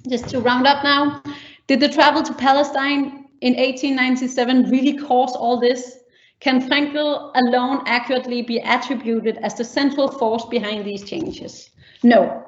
[0.08, 1.22] just to round up now,
[1.66, 5.97] did the travel to Palestine in 1897 really cause all this?
[6.40, 11.70] Can Fraenkel alone accurately be attributed as the central force behind these changes?
[12.04, 12.44] No.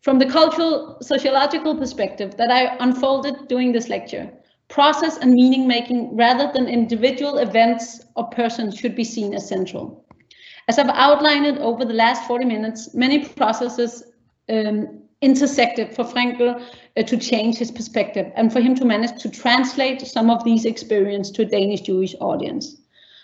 [0.00, 4.32] From the cultural sociological perspective that I unfolded during this lecture,
[4.68, 10.06] process and meaning making rather than individual events or persons should be seen as central.
[10.68, 14.04] As I've outlined over the last 40 minutes, many processes
[14.48, 16.62] um, intersected for Fraenkel
[16.96, 20.64] uh, to change his perspective and for him to manage to translate some of these
[20.64, 22.79] experiences to a Danish Jewish audience.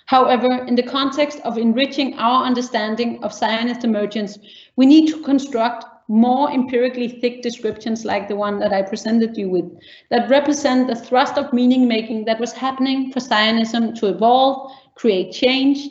[0.07, 4.39] However, in the context of enriching our understanding of Zionist emergence,
[4.77, 9.49] we need to construct more empirically thick descriptions like the one that I presented you
[9.49, 9.65] with,
[10.11, 15.33] that represent the thrust of meaning making that was happening for Zionism to evolve, create
[15.33, 15.89] change,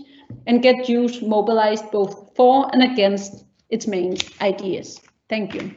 [0.47, 5.01] and get Jews mobilized both for and against its main ideas.
[5.27, 5.75] Thank you.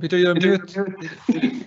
[0.00, 1.66] Peter, you're mute.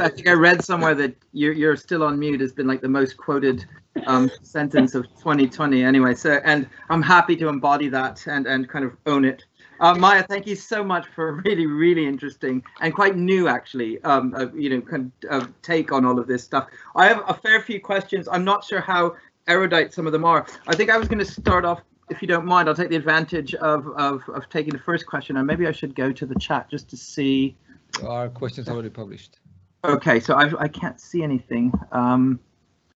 [0.00, 2.88] I think I read somewhere that you're, you're still on mute has been like the
[2.88, 3.64] most quoted
[4.06, 6.14] um, sentence of 2020 anyway.
[6.14, 9.44] So, and I'm happy to embody that and, and kind of own it.
[9.80, 14.00] Uh, Maya, thank you so much for a really, really interesting and quite new, actually,
[14.04, 16.68] um, uh, you know, kind of uh, take on all of this stuff.
[16.94, 18.28] I have a fair few questions.
[18.30, 19.16] I'm not sure how
[19.48, 20.46] erudite some of them are.
[20.68, 22.96] I think I was going to start off, if you don't mind, I'll take the
[22.96, 26.36] advantage of, of, of taking the first question, and maybe I should go to the
[26.36, 27.56] chat just to see
[28.04, 29.38] our questions already published.
[29.84, 31.72] Okay, so I, I can't see anything.
[31.90, 32.38] Um,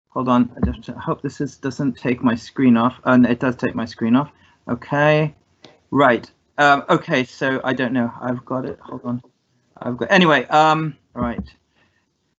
[0.09, 2.99] hold on, I just hope this is doesn't take my screen off.
[3.03, 4.29] Uh, it does take my screen off.
[4.67, 5.33] Okay,
[5.91, 6.29] right.
[6.57, 8.11] Um, okay, so I don't know.
[8.21, 8.79] I've got it.
[8.81, 9.21] Hold on.
[9.81, 10.45] I've got anyway.
[10.45, 11.47] Um, right.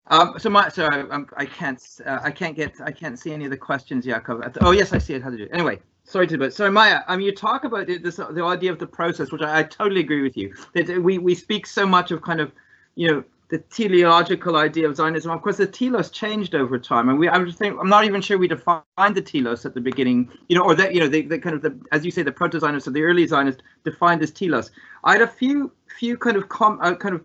[0.09, 3.45] Um, so my, sorry, I'm, I can't, uh, I can't get, I can't see any
[3.45, 4.57] of the questions, Jakob.
[4.61, 5.23] Oh yes, I see it.
[5.23, 5.51] How to do it.
[5.53, 7.01] Anyway, sorry to, but sorry, Maya.
[7.07, 10.01] I mean, you talk about this, the idea of the process, which I, I totally
[10.01, 10.55] agree with you.
[10.75, 12.53] That we we speak so much of kind of,
[12.95, 15.31] you know, the teleological idea of Zionism.
[15.31, 18.21] Of course, the telos changed over time, and we I'm just think I'm not even
[18.21, 18.85] sure we defined
[19.15, 21.63] the telos at the beginning, you know, or that you know the, the kind of
[21.63, 24.71] the as you say the proto-Zionists or the early Zionists defined as telos.
[25.05, 27.25] I had a few few kind of com, uh, kind of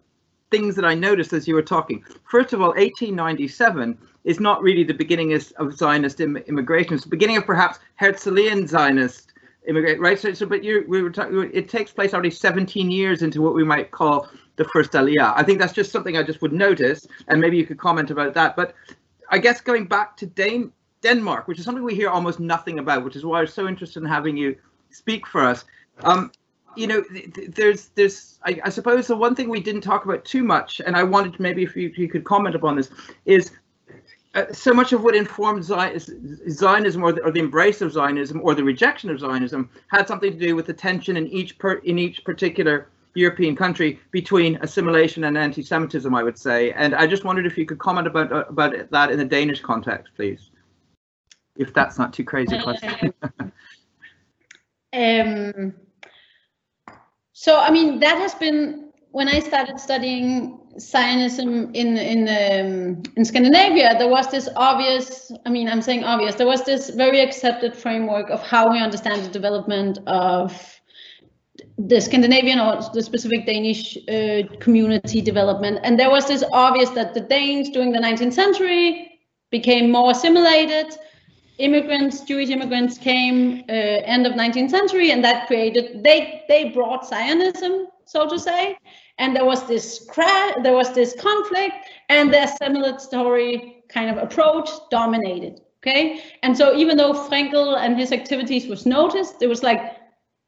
[0.52, 2.04] things that I noticed as you were talking.
[2.30, 6.94] First of all, 1897 is not really the beginning of Zionist Im immigration.
[6.94, 9.34] It's the beginning of perhaps Herzlian Zionist
[9.68, 10.20] immigrate, right?
[10.20, 11.50] So, so but you we were talking.
[11.54, 14.28] It takes place already 17 years into what we might call
[14.58, 15.34] the first Aliyah.
[15.36, 18.34] I think that's just something I just would notice, and maybe you could comment about
[18.36, 18.56] that.
[18.56, 18.76] But
[19.30, 20.72] I guess going back to Dan
[21.02, 23.68] Denmark, which is something we hear almost nothing about, which is why I was so
[23.68, 24.56] interested in having you
[24.92, 25.66] speak for us.
[26.04, 26.32] Um,
[26.76, 27.04] you know,
[27.50, 30.96] there's there's I, I, suppose the one thing we didn't talk about too much, and
[30.96, 32.90] I wanted maybe if you, if you could comment upon this,
[33.26, 33.52] is
[34.34, 38.56] uh, so much of what informed Zionism or the, or the, embrace of Zionism or
[38.56, 42.00] the rejection of Zionism had something to do with the tension in each per, in
[42.00, 46.72] each particular European country between assimilation and anti-Semitism, I would say.
[46.72, 49.60] And I just wondered if you could comment about uh, about that in the Danish
[49.60, 50.50] context, please,
[51.58, 53.14] if that's not too crazy a question.
[54.94, 55.74] um,
[57.42, 63.26] so, I mean, that has been when I started studying Zionism in in um, in
[63.26, 63.98] Scandinavia.
[63.98, 65.32] There was this obvious.
[65.48, 66.36] I mean, I'm saying obvious.
[66.36, 70.80] There was this very accepted framework of how we understand the development of
[71.80, 75.80] the Scandinavian or the specific Danish uh, community development.
[75.82, 79.20] And there was this obvious that the Danes during the 19th century
[79.50, 80.96] became more assimilated
[81.62, 87.08] immigrants, Jewish immigrants came uh, end of 19th century, and that created they they brought
[87.08, 88.78] Zionism, so to say,
[89.18, 91.76] and there was this crash, there was this conflict,
[92.10, 95.62] and the assimilatory kind of approach dominated.
[95.82, 99.98] Okay, and so even though Fraenkel and his activities was noticed, there was like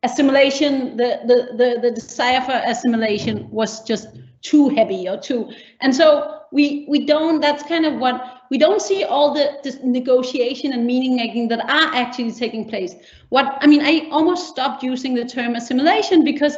[0.04, 4.08] assimilation, the the the, the desire for assimilation was just
[4.44, 7.42] too heavy or too, and so we we don't.
[7.42, 11.96] That's kind of what we don't see all the, negotiation and meaning making that are
[11.96, 12.94] actually taking place.
[13.30, 16.58] What I mean, I almost stopped using the term assimilation because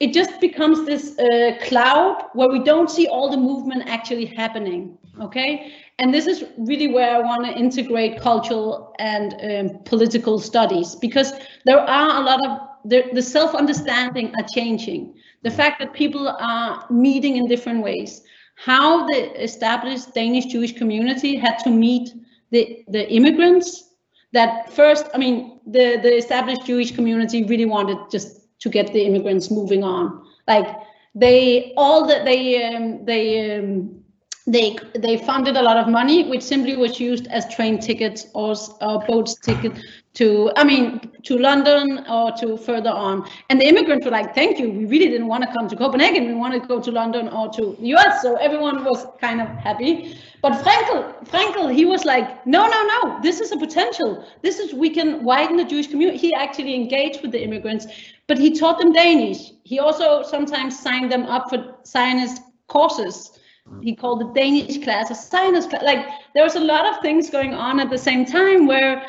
[0.00, 4.98] it just becomes this uh, cloud where we don't see all the movement actually happening.
[5.20, 10.96] Okay, and this is really where I want to integrate cultural and um, political studies
[10.96, 11.32] because
[11.64, 15.13] there are a lot of the, the self-understanding are changing.
[15.44, 18.22] The fact that people are meeting in different ways
[18.56, 22.10] how the established Danish Jewish community had to meet
[22.50, 23.94] the, the immigrants
[24.32, 29.04] that first, I mean, the, the established Jewish community really wanted just to get the
[29.04, 30.24] immigrants moving on.
[30.46, 30.68] Like
[31.14, 34.00] they, all that they, um, they, um,
[34.46, 38.54] they they funded a lot of money, which simply was used as train tickets or,
[38.82, 39.72] or boats ticket
[40.14, 43.28] to, I mean, to London or to further on.
[43.50, 46.26] And the immigrants were like, thank you, we really didn't want to come to Copenhagen,
[46.26, 48.22] we wanted to go to London or to the US.
[48.22, 50.16] So everyone was kind of happy.
[50.40, 54.24] But Fraenkel, Fraenkel, he was like, no, no, no, this is a potential.
[54.42, 56.18] This is, we can widen the Jewish community.
[56.18, 57.86] He actually engaged with the immigrants,
[58.28, 59.52] but he taught them Danish.
[59.64, 63.38] He also sometimes signed them up for Zionist courses
[63.80, 65.82] he called the Danish class a Zionist class.
[65.82, 69.06] Like there was a lot of things going on at the same time where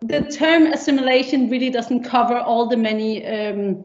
[0.00, 3.84] the term assimilation really doesn't cover all the many um,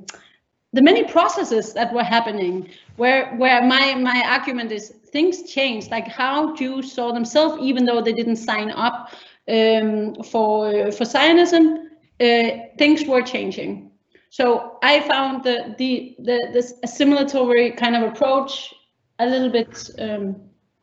[0.74, 2.70] the many processes that were happening.
[2.98, 8.02] Where where my my argument is things changed, like how Jews saw themselves, even though
[8.02, 9.14] they didn't sign up
[9.48, 11.90] um, for for Zionism,
[12.20, 13.92] uh, things were changing.
[14.30, 18.74] So I found the the the this assimilatory kind of approach
[19.20, 20.36] a little bit um,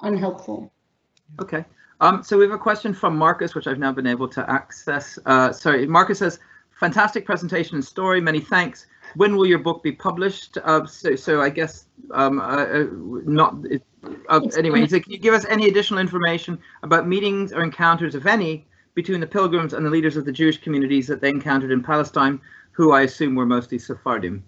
[0.02, 0.72] unhelpful.
[1.40, 1.64] Okay.
[2.00, 5.18] Um, so we have a question from Marcus, which I've now been able to access.
[5.26, 6.38] Uh, sorry, Marcus says,
[6.78, 8.20] fantastic presentation and story.
[8.20, 8.86] Many thanks.
[9.16, 10.56] When will your book be published?
[10.64, 12.86] Uh, so, so I guess um, uh, uh
[13.24, 13.56] not.
[14.28, 18.66] Uh, anyway, can you give us any additional information about meetings or encounters, if any,
[18.94, 22.40] between the pilgrims and the leaders of the Jewish communities that they encountered in Palestine,
[22.72, 24.42] who I assume were mostly Sephardim?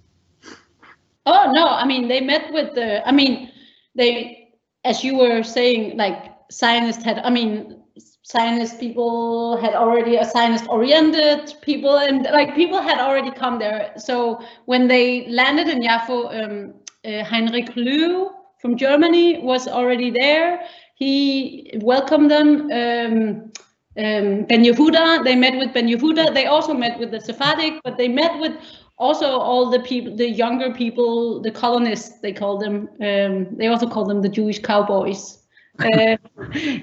[1.27, 3.07] Oh no, I mean they met with the.
[3.07, 3.53] I mean
[3.95, 7.83] they, as you were saying, like Zionist had, I mean,
[8.27, 13.93] Zionist people had already a Zionist oriented people and like people had already come there.
[13.97, 16.75] So when they landed in Yafo, um,
[17.05, 18.31] uh, Heinrich Loewe
[18.61, 20.63] from Germany was already there.
[20.95, 22.71] He welcomed them.
[22.71, 23.53] Um,
[23.99, 26.33] um, Ben Yehuda, they met with Ben Yehuda.
[26.33, 28.55] They also met with the Sephardic, but they met with
[29.03, 33.89] also all the people the younger people the colonists they call them um, they also
[33.89, 35.42] call them the jewish cowboys uh,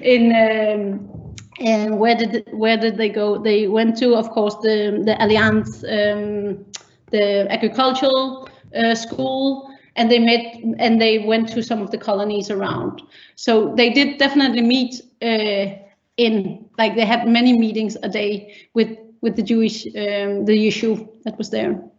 [0.02, 3.38] in um, and where did where did they go?
[3.38, 6.64] They went to, of course, the the Alliance, um,
[7.10, 12.50] the agricultural uh, school, and they met and they went to some of the colonies
[12.50, 13.02] around.
[13.36, 15.76] So they did definitely meet uh,
[16.16, 21.06] in like they had many meetings a day with with the Jewish um, the issue
[21.24, 21.89] that was there.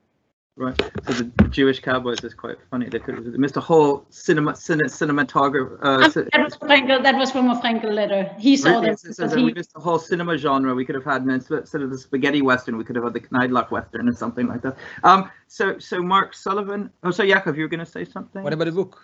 [0.58, 0.78] Right.
[1.08, 2.89] So the Jewish cowboys is quite funny.
[2.89, 5.80] They could have missed a whole cinema, cine, cinematographer.
[5.82, 7.02] Uh, Um, that was Fraenkel.
[7.02, 8.30] That was from a Fraenkel letter.
[8.38, 8.88] He saw Really?
[8.88, 8.97] them.
[8.97, 10.76] So- so because we he- missed the whole cinema genre.
[10.76, 13.72] We could have had instead of the spaghetti western, we could have had the Kneidlock
[13.72, 14.76] western or something like that.
[15.04, 15.32] Um.
[15.47, 16.91] So so Mark Sullivan.
[17.04, 18.43] Oh, so Yakov, you were going to say something?
[18.43, 19.02] What about the book?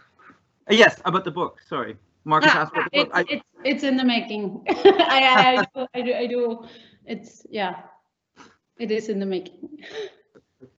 [0.70, 1.62] Uh, yes, about the book.
[1.66, 1.96] Sorry,
[2.26, 3.16] Marcus Ah, asked about the it's, book.
[3.18, 4.64] I, it's, it's in the making.
[4.70, 6.14] I, I, I, do, I do.
[6.14, 6.66] I do.
[7.06, 7.84] It's yeah.
[8.78, 9.80] It is in the making.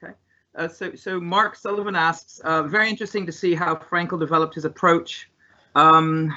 [0.04, 0.14] Okay.
[0.56, 4.66] Uh, so, so Mark Sullivan asks, uh, very interesting to see how Fraenkel developed his
[4.66, 5.30] approach
[5.76, 6.36] um,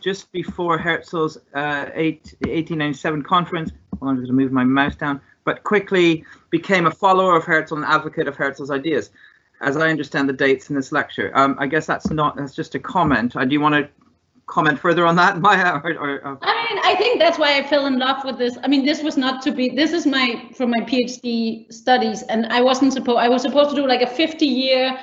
[0.00, 3.72] just before Herzl's uh, eight, 1897 conference.
[3.92, 7.84] I'm going to move my mouse down, but quickly became a follower of Herzl and
[7.84, 9.10] advocate of Herzl's ideas.
[9.60, 12.74] As I understand the dates in this lecture, um, I guess that's not, that's just
[12.74, 13.36] a comment.
[13.36, 13.88] Uh, do want to
[14.52, 15.80] comment further on that, Maya?
[15.82, 18.58] Or, or, or- I mean, I think that's why I fell in love with this.
[18.62, 19.70] I mean, this was not to be.
[19.70, 20.26] This is my
[20.56, 23.18] from my PhD studies, and I wasn't supposed.
[23.18, 24.98] I was supposed to do like a 50-year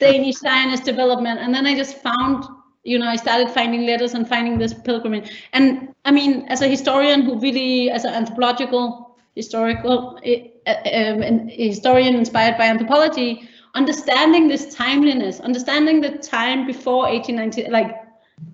[0.00, 2.44] Danish Zionist development, and then I just found.
[2.84, 5.28] You know, I started finding letters and finding this pilgrimage.
[5.52, 11.22] And I mean, as a historian who really, as an anthropological historical eh, eh, um,
[11.22, 17.90] an historian inspired by anthropology, understanding this timeliness, understanding the time before 1890, like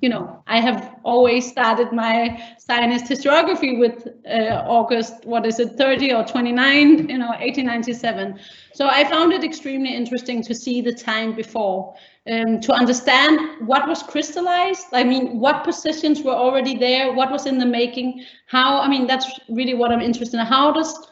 [0.01, 5.79] you know, I have always started my Zionist historiography with uh, August, what is it,
[5.79, 8.39] 30 or 29, you know, 1897.
[8.75, 11.95] So I found it extremely interesting to see the time before,
[12.31, 14.89] um, to understand what was crystallized.
[14.93, 19.07] I mean, what positions were already there, what was in the making, how, I mean,
[19.07, 20.45] that's really what I'm interested in.
[20.45, 21.09] How does,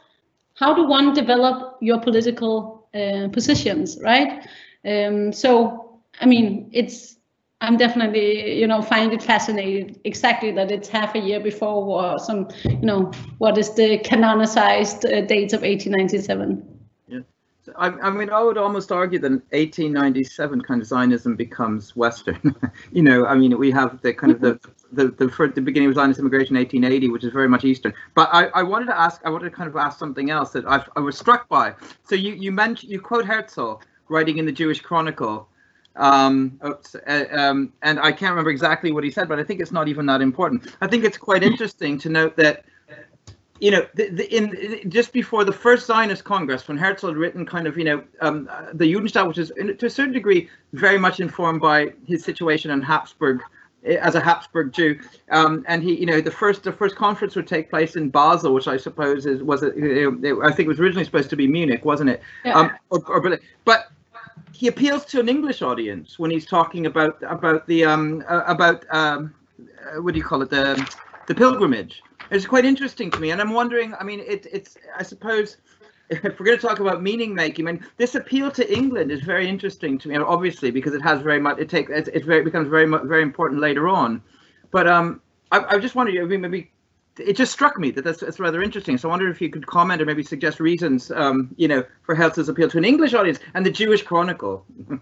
[0.54, 4.46] how do one develop your political uh, positions, right?
[4.84, 7.16] Um, so, I mean, it's,
[7.62, 12.18] I'm definitely, you know, find it fascinating exactly that it's half a year before or
[12.18, 16.68] some, you know, what is the canonicized uh, dates of 1897.
[17.64, 22.56] So, I, I mean, I would almost argue that 1897 kind of Zionism becomes Western.
[22.92, 24.58] you know, I mean, we have the kind of the
[24.90, 27.94] the the, for the beginning of Zionist immigration, in 1880, which is very much Eastern.
[28.16, 30.66] But I, I wanted to ask, I wanted to kind of ask something else that
[30.66, 31.74] I, I was struck by.
[32.02, 33.74] So you you mentioned you quote Herzl
[34.08, 35.48] writing in the Jewish Chronicle.
[35.96, 39.60] Um, oops, uh, um, and I can't remember exactly what he said, but I think
[39.60, 40.74] it's not even that important.
[40.80, 42.64] I think it's quite interesting to note that
[43.62, 47.46] you know, the, the, in just before the first Zionist Congress, when Herzl had written
[47.46, 50.50] kind of, you know, um, uh, the Judenstaat, which is in, to a certain degree
[50.72, 53.40] very much informed by his situation in Habsburg
[53.84, 54.98] eh, as a Habsburg Jew,
[55.30, 58.52] um, and he, you know, the first the first conference would take place in Basel,
[58.52, 61.36] which I suppose is was it, you know, I think it was originally supposed to
[61.36, 62.20] be Munich, wasn't it?
[62.44, 62.58] Yeah.
[62.58, 63.92] Um, or, or but
[64.52, 68.84] he appeals to an English audience when he's talking about about the um uh, about
[68.90, 70.74] um uh, what do you call it the
[71.26, 72.02] the pilgrimage.
[72.30, 73.94] It's quite interesting to me, and I'm wondering.
[73.94, 75.58] I mean, it, it's I suppose
[76.10, 79.20] if we're going to talk about meaning making, I mean, this appeal to England is
[79.20, 81.58] very interesting to me, obviously because it has very much.
[81.58, 84.22] It takes it, it very becomes very much very important later on.
[84.70, 85.20] But um,
[85.50, 86.20] I, I just wondered.
[86.20, 86.71] I mean, maybe
[87.18, 88.96] it just struck me that that's, that's rather interesting.
[88.98, 92.14] So I wonder if you could comment or maybe suggest reasons, um, you know, for
[92.14, 94.64] Herzl's appeal to an English audience and the Jewish Chronicle.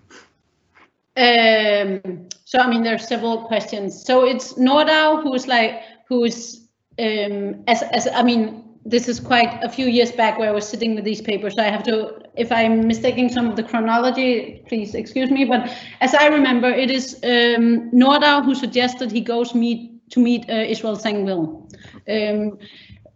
[1.17, 4.05] Um, so I mean, there are several questions.
[4.05, 9.69] So it's Nordau who's like who's um, as as I mean, this is quite a
[9.69, 11.57] few years back where I was sitting with these papers.
[11.57, 15.45] So I have to, if I'm mistaking some of the chronology, please excuse me.
[15.45, 20.49] But as I remember, it is um, Nordau who suggested he goes meet to meet
[20.49, 21.71] uh, Israel Zangwill.
[22.09, 22.59] Um,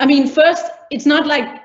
[0.01, 1.62] I mean, first, it's not like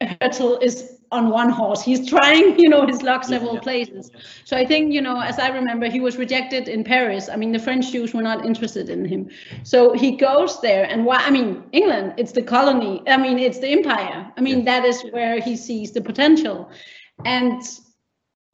[0.00, 1.82] Herzl is on one horse.
[1.82, 3.60] He's trying, you know, his luck several yeah.
[3.60, 4.10] places.
[4.44, 7.28] So I think, you know, as I remember, he was rejected in Paris.
[7.28, 9.28] I mean, the French Jews were not interested in him.
[9.62, 11.16] So he goes there, and why?
[11.16, 13.02] I mean, England, it's the colony.
[13.06, 14.30] I mean, it's the empire.
[14.36, 16.70] I mean, that is where he sees the potential.
[17.24, 17.62] And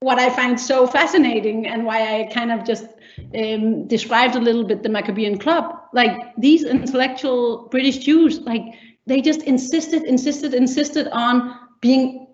[0.00, 2.86] what I find so fascinating, and why I kind of just
[3.34, 8.62] um, described a little bit the Maccabean Club, like these intellectual British Jews, like
[9.06, 12.26] they just insisted, insisted, insisted on being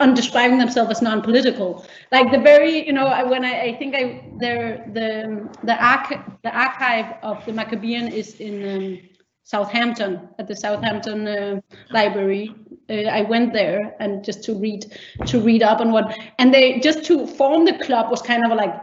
[0.00, 1.86] on describing themselves as non-political.
[2.10, 6.56] Like the very, you know, when I, I think I there the the arch the
[6.56, 8.98] archive of the Maccabean is in um,
[9.44, 12.54] Southampton at the Southampton uh, Library.
[12.90, 14.92] Uh, I went there and just to read
[15.26, 18.56] to read up on what and they just to form the club was kind of
[18.56, 18.74] like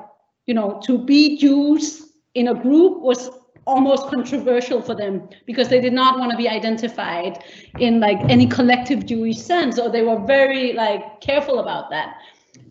[0.45, 3.29] you know to be Jews in a group was
[3.65, 7.43] almost controversial for them because they did not want to be identified
[7.79, 12.17] in like any collective Jewish sense, or they were very like careful about that.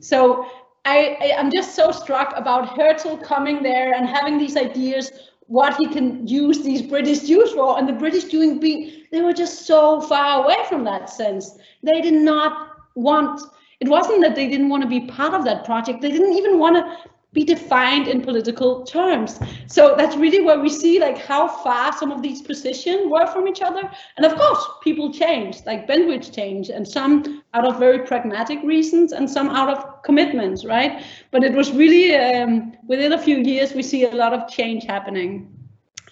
[0.00, 0.46] So
[0.84, 5.10] I, I am just so struck about Herzl coming there and having these ideas
[5.46, 9.32] what he can use these British Jews for, and the British doing being they were
[9.32, 11.58] just so far away from that sense.
[11.82, 13.40] They did not want.
[13.80, 16.00] It wasn't that they didn't want to be part of that project.
[16.00, 19.38] They didn't even want to be defined in political terms.
[19.66, 23.48] So that's really where we see like how far some of these positions were from
[23.48, 23.90] each other.
[24.16, 29.12] And of course, people changed, like Bentwich changed, and some out of very pragmatic reasons
[29.12, 31.02] and some out of commitments, right?
[31.32, 34.84] But it was really um, within a few years we see a lot of change
[34.84, 35.50] happening.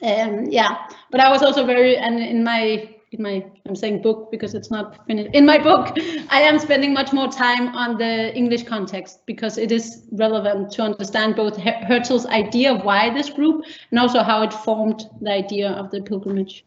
[0.02, 4.30] Um, yeah, but I was also very and in my in my I'm saying book
[4.30, 5.34] because it's not finished.
[5.34, 5.96] In my book,
[6.30, 10.82] I am spending much more time on the English context because it is relevant to
[10.82, 15.70] understand both Herzl's idea of why this group and also how it formed the idea
[15.70, 16.64] of the pilgrimage.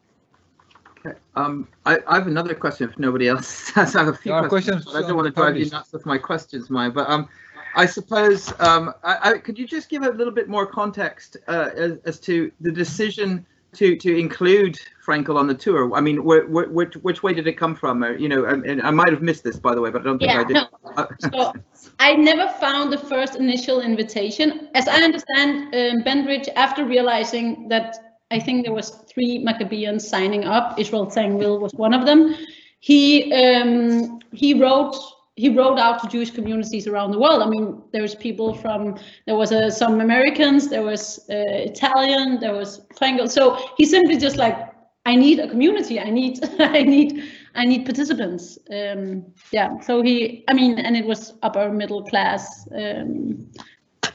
[1.04, 1.18] Okay.
[1.34, 3.94] Um, I, I have another question if nobody else has.
[3.96, 4.84] I have a few questions.
[4.84, 7.28] questions I don't want to drive you nuts with my questions, Maya, but um,
[7.74, 11.70] I suppose um, I, I, could you just give a little bit more context uh,
[11.76, 13.44] as, as to the decision
[13.76, 15.94] to to include Fraenkel on the tour?
[15.94, 18.02] I mean, wh- wh- which which way did it come from?
[18.02, 20.18] Uh, you know, and I might have missed this by the way, but I don't
[20.18, 20.56] think yeah, I did.
[20.56, 21.08] No.
[21.32, 21.52] so
[21.98, 24.68] I never found the first initial invitation.
[24.74, 30.44] As I understand, um, Bentwich, after realizing that I think there was three Maccabeans signing
[30.44, 32.34] up, Israel Zangwill was one of them.
[32.80, 34.96] He um, he wrote
[35.36, 37.42] he wrote out to Jewish communities around the world.
[37.42, 41.34] I mean, there's people from there was uh, some Americans, there was uh,
[41.70, 43.30] Italian, there was Fraenkel.
[43.30, 44.56] So he simply just like,
[45.04, 46.00] I need a community.
[46.00, 47.22] I need, I need,
[47.54, 48.58] I need participants.
[48.72, 49.78] Um, yeah.
[49.80, 53.46] So he, I mean, and it was upper middle class um,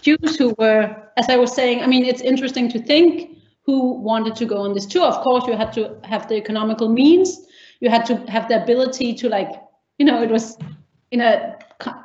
[0.01, 1.83] Jews who were, as I was saying.
[1.83, 5.05] I mean, it's interesting to think who wanted to go on this tour.
[5.05, 7.45] Of course, you had to have the economical means.
[7.79, 9.51] You had to have the ability to like,
[9.99, 10.57] you know, it was
[11.11, 11.57] in a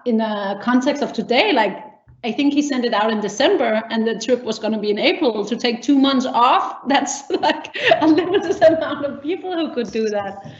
[0.04, 1.84] in a context of today, like
[2.24, 4.90] I think he sent it out in December, and the trip was going to be
[4.90, 5.44] in April.
[5.44, 10.08] To take two months off, that's like a limited amount of people who could do
[10.08, 10.52] that.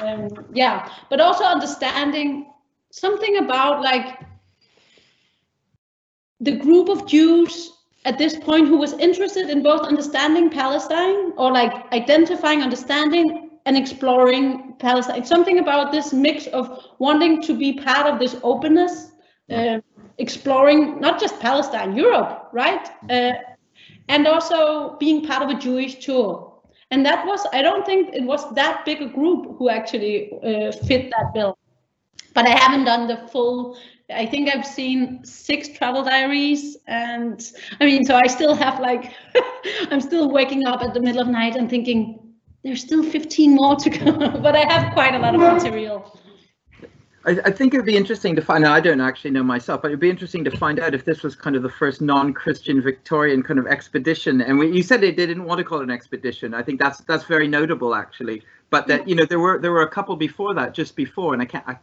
[0.00, 2.46] Um, yeah, but also understanding
[2.90, 4.18] something about like
[6.40, 7.72] the group of Jews
[8.06, 13.76] at this point who was interested in both understanding Palestine or like identifying, understanding and
[13.76, 15.24] exploring Palestine.
[15.24, 19.12] Something about this mix of wanting to be part of this openness,
[19.48, 19.78] uh,
[20.18, 22.88] exploring not just Palestine, Europe, right?
[23.08, 23.30] Uh,
[24.08, 26.52] and also being part of a Jewish tour.
[26.90, 30.72] And that was, I don't think it was that big a group who actually uh,
[30.72, 31.56] fit that bill.
[32.34, 33.76] But I haven't done the full
[34.12, 37.40] I think I've seen six travel diaries, and
[37.80, 39.14] I mean, so I still have like,
[39.92, 42.29] I'm still waking up at the middle of night and thinking,
[42.62, 46.18] there's still 15 more to go, but I have quite a lot of material.
[47.24, 48.72] I, I, think it'd be interesting to find out.
[48.72, 51.34] I don't actually know myself, but it'd be interesting to find out if this was
[51.34, 54.40] kind of the first non-Christian Victorian kind of expedition.
[54.40, 56.54] And we, you said they, didn't want to call it an expedition.
[56.54, 58.42] I think that's that's very notable actually.
[58.70, 61.42] But that you know there were there were a couple before that, just before, and
[61.42, 61.64] I can't.
[61.66, 61.76] I,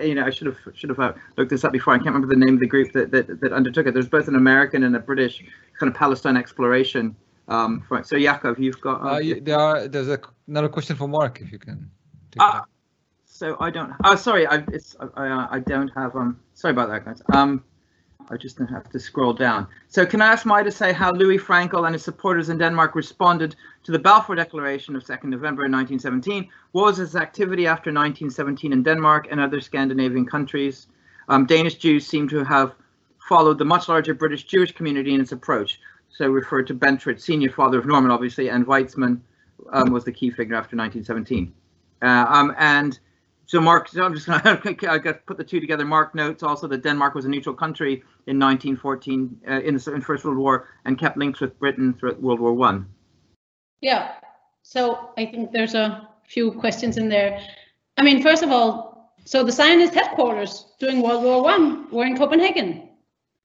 [0.00, 1.92] you know, I should have should have uh, looked this up before.
[1.94, 3.94] I can't remember the name of the group that, that that undertook it.
[3.94, 5.42] There's both an American and a British
[5.78, 7.16] kind of Palestine exploration
[7.48, 8.06] um, right.
[8.06, 9.02] So Yaakov, you've got.
[9.02, 11.90] Uh, uh, there are, there's a, another question for Mark, if you can.
[12.38, 12.62] Uh,
[13.24, 13.92] so I don't.
[14.04, 14.46] Oh, sorry.
[14.46, 16.40] I it's I, uh, I don't have um.
[16.54, 17.22] Sorry about that, guys.
[17.32, 17.62] Um,
[18.30, 19.66] I just don't have to scroll down.
[19.88, 22.94] So can I ask Maya to say how Louis Fraenkel and his supporters in Denmark
[22.94, 26.48] responded to the Balfour Declaration of 2nd November 1917?
[26.72, 30.86] What was his activity after 1917 in Denmark and other Scandinavian countries?
[31.28, 32.74] Um, Danish Jews seem to have
[33.18, 35.80] followed the much larger British Jewish community in its approach
[36.14, 39.20] so referred to Bentwich, senior father of Norman, obviously, and Weizmann
[39.72, 41.52] um, was the key figure after 1917.
[42.02, 43.00] Uh, um, and
[43.46, 45.84] so Mark, so I'm just going to put the two together.
[45.84, 50.24] Mark notes also that Denmark was a neutral country in 1914 uh, in the First
[50.24, 52.86] World War and kept links with Britain throughout World War One.
[53.80, 54.12] Yeah,
[54.62, 57.40] so I think there's a few questions in there.
[57.98, 62.16] I mean, first of all, so the Zionist headquarters during World War One were in
[62.16, 62.88] Copenhagen,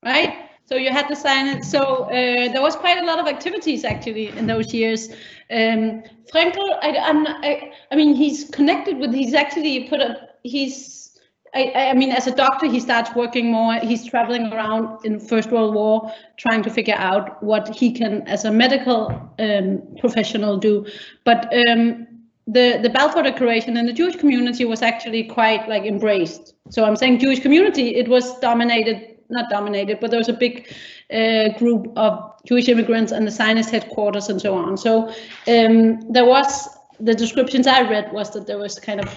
[0.04, 0.49] right?
[0.70, 1.66] So you had to sign it.
[1.66, 2.10] So uh,
[2.54, 5.10] there was quite a lot of activities actually in those years.
[5.50, 9.12] Um, Fraenkel, I, I, I, mean, he's connected with.
[9.12, 10.30] He's actually put a.
[10.44, 11.18] He's.
[11.56, 13.80] I, I mean, as a doctor, he starts working more.
[13.80, 18.46] He's traveling around in First World War, trying to figure out what he can, as
[18.46, 19.08] a medical
[19.40, 20.86] um, professional, do.
[21.24, 22.06] But um,
[22.46, 26.54] the the Balfour Declaration in the Jewish community was actually quite like embraced.
[26.70, 27.96] So I'm saying Jewish community.
[27.96, 30.74] It was dominated not dominated, but there was a big
[31.14, 34.78] uh, group of Jewish immigrants and the Zionist headquarters and so on.
[34.78, 35.10] So
[35.48, 36.68] um, there was
[37.00, 39.10] the descriptions I read was that there was kind of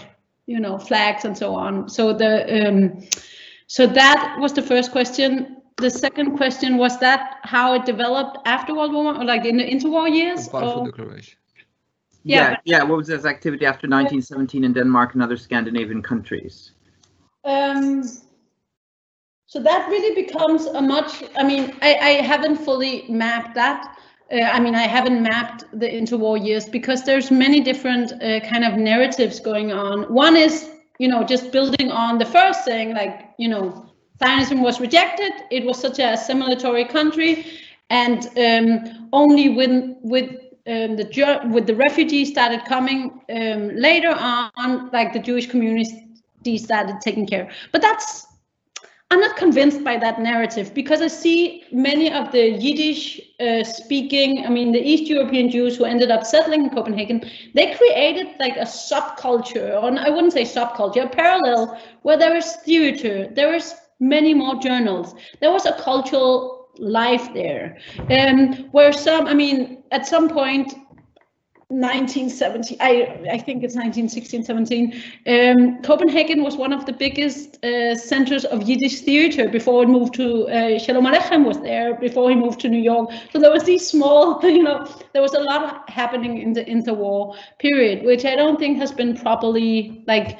[0.46, 1.88] you know flags and so on.
[1.88, 3.06] So the um,
[3.66, 5.56] so that was the first question.
[5.78, 9.56] The second question was that how it developed after World War One, or like in
[9.56, 10.48] the interwar years?
[10.48, 11.38] Balfour or- Declaration.
[12.24, 12.82] Yeah, Yeah, yeah.
[12.84, 16.72] What was this activity after 1917 in Denmark and other Scandinavian countries?
[17.44, 18.04] Um,
[19.52, 23.98] so that really becomes a much, I mean, I, I haven't fully mapped that.
[24.32, 28.64] Uh, I mean, I haven't mapped the interwar years because there's many different uh, kind
[28.64, 30.04] of narratives going on.
[30.04, 33.92] One is, you know, just building on the first thing, like, you know,
[34.24, 35.32] Zionism was rejected.
[35.50, 37.44] It was such a assimilatory country,
[37.90, 40.30] and um, only when with
[40.66, 47.02] um, the with the refugees started coming um, later on, like the Jewish community started
[47.02, 47.50] taking care.
[47.70, 48.31] But that's
[49.12, 54.46] I'm not convinced by that narrative because I see many of the Yiddish uh, speaking,
[54.46, 57.22] I mean, the East European Jews who ended up settling in Copenhagen,
[57.54, 62.56] they created like a subculture, or I wouldn't say subculture, a parallel where there is
[62.64, 65.14] theater, there is many more journals.
[65.40, 67.76] There was a cultural life there.
[68.10, 70.72] Um, where some, I mean, at some point,
[71.72, 75.02] 1970, I, I think it's 1916, 17.
[75.26, 80.14] Um, Copenhagen was one of the biggest uh, centers of Yiddish theater before it moved
[80.14, 83.10] to, uh, Shalom Aleichem was there before he moved to New York.
[83.32, 87.36] So there was these small, you know, there was a lot happening in the interwar
[87.58, 90.38] period, which I don't think has been properly, like,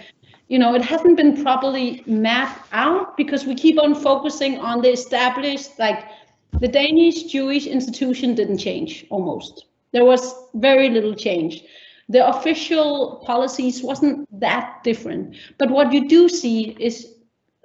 [0.48, 4.90] you know, it hasn't been properly mapped out because we keep on focusing on the
[4.90, 6.04] established, like,
[6.60, 9.64] the Danish Jewish institution didn't change almost.
[9.92, 11.62] There was very little change.
[12.08, 15.36] The official policies wasn't that different.
[15.58, 17.14] But what you do see is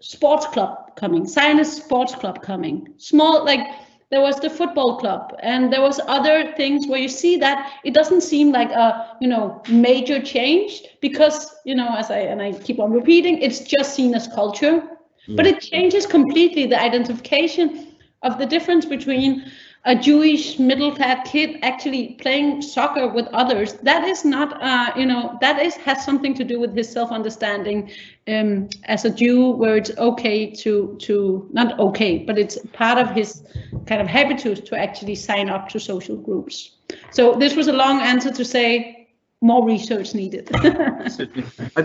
[0.01, 3.67] sports club coming, Zionist sports club coming, small like
[4.09, 7.93] there was the football club and there was other things where you see that it
[7.93, 12.53] doesn't seem like a you know major change because you know as I and I
[12.53, 14.81] keep on repeating it's just seen as culture
[15.29, 15.49] but mm.
[15.49, 19.51] it changes completely the identification of the difference between
[19.87, 23.73] a Jewish middle class kid actually playing soccer with others.
[23.83, 27.09] That is not, uh, you know, that is has something to do with his self
[27.09, 27.89] understanding
[28.27, 33.11] um, as a Jew, where it's okay to to not okay, but it's part of
[33.11, 33.43] his
[33.85, 36.75] kind of habitus to actually sign up to social groups.
[37.11, 39.07] So this was a long answer to say
[39.41, 40.49] more research needed.
[41.77, 41.83] Uh,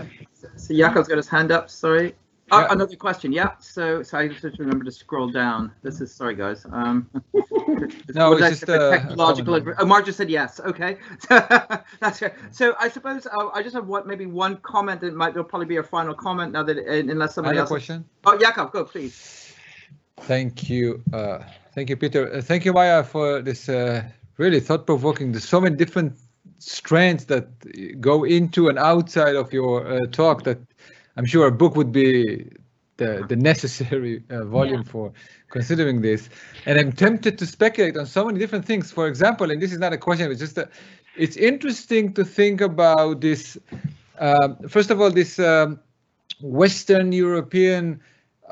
[0.57, 1.69] so Jakob's got his hand up.
[1.69, 2.13] Sorry.
[2.51, 2.67] Oh, Yeah.
[2.71, 3.31] another question.
[3.31, 3.51] Yeah.
[3.59, 5.71] So, so I just remember to scroll down.
[5.81, 6.65] This is sorry, guys.
[6.71, 7.09] Um,
[8.13, 9.61] No, it's just a a technological.
[9.77, 10.59] oh, just said yes.
[10.59, 10.97] Okay,
[11.29, 12.33] that's good.
[12.51, 15.65] So I suppose uh, I just have what maybe one comment that might there'll probably
[15.67, 17.69] be a final comment now that uh, unless somebody Another else.
[17.69, 18.05] question.
[18.25, 19.53] Oh, Jakob, go please.
[20.21, 21.01] Thank you.
[21.11, 21.39] Uh,
[21.73, 22.31] thank you, Peter.
[22.33, 24.03] Uh, thank you, Maya, for this uh,
[24.37, 25.31] really thought-provoking.
[25.31, 26.13] There's so many different
[26.59, 27.47] strands that
[27.99, 30.59] go into and outside of your uh, talk that
[31.17, 32.49] I'm sure a book would be
[32.97, 34.91] the, the necessary uh, volume Yeah.
[34.91, 35.13] for
[35.49, 36.29] considering this.
[36.65, 38.91] And I'm tempted to speculate on so many different things.
[38.91, 40.69] For example, and this is not a question, it's just a,
[41.15, 43.57] it's interesting to think about this.
[44.19, 45.79] Um, first of all, this um,
[46.41, 47.99] Western European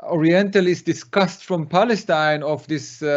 [0.02, 3.08] Orientalist disgust from Palestine of these uh,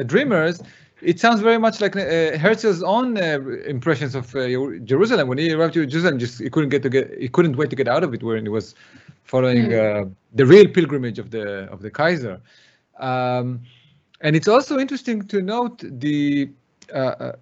[0.00, 0.60] uh, dreamers,
[1.00, 4.48] it sounds very much like uh, Herzl's own uh, impressions of uh,
[4.84, 5.28] Jerusalem.
[5.28, 7.76] When he arrived to Jerusalem, just he couldn't get to get he couldn't wait to
[7.76, 8.74] get out of it, where he was
[9.24, 12.40] following uh, the real pilgrimage of the of the Kaiser.
[12.98, 13.60] Um,
[14.20, 16.50] and it's also interesting to note the
[16.92, 17.32] uh, uh,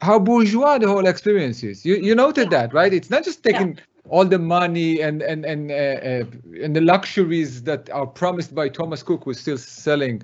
[0.00, 1.84] how bourgeois the whole experience is.
[1.84, 2.92] You you noted that, right?
[2.92, 3.78] It's not just taking
[4.08, 6.24] all the money and and and uh, uh,
[6.62, 10.22] and the luxuries that are promised by Thomas Cook, who's still selling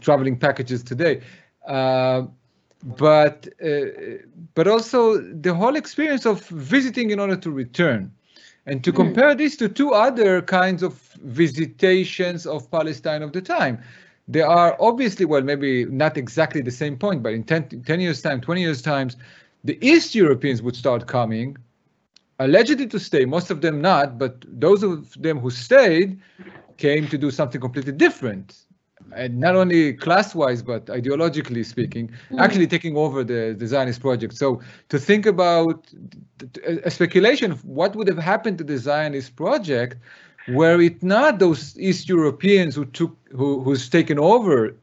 [0.00, 1.20] traveling packages today.
[1.66, 2.22] Uh,
[2.82, 3.84] but uh,
[4.54, 8.10] but also the whole experience of visiting in order to return
[8.66, 13.82] and to compare this to two other kinds of visitations of Palestine of the time.
[14.28, 18.22] There are obviously, well, maybe not exactly the same point, but in 10, 10 years'
[18.22, 19.16] time, 20 years' times,
[19.64, 21.56] the East Europeans would start coming,
[22.38, 26.20] allegedly to stay, most of them not, but those of them who stayed
[26.76, 28.66] came to do something completely different.
[29.14, 34.34] And not only class-wise, but ideologically speaking, actually taking over the, the Zionist project.
[34.34, 35.86] So to think about
[36.66, 39.96] a a speculation of what would have happened to the Zionist project,
[40.48, 44.76] were it not those East Europeans who took, who, who's taken over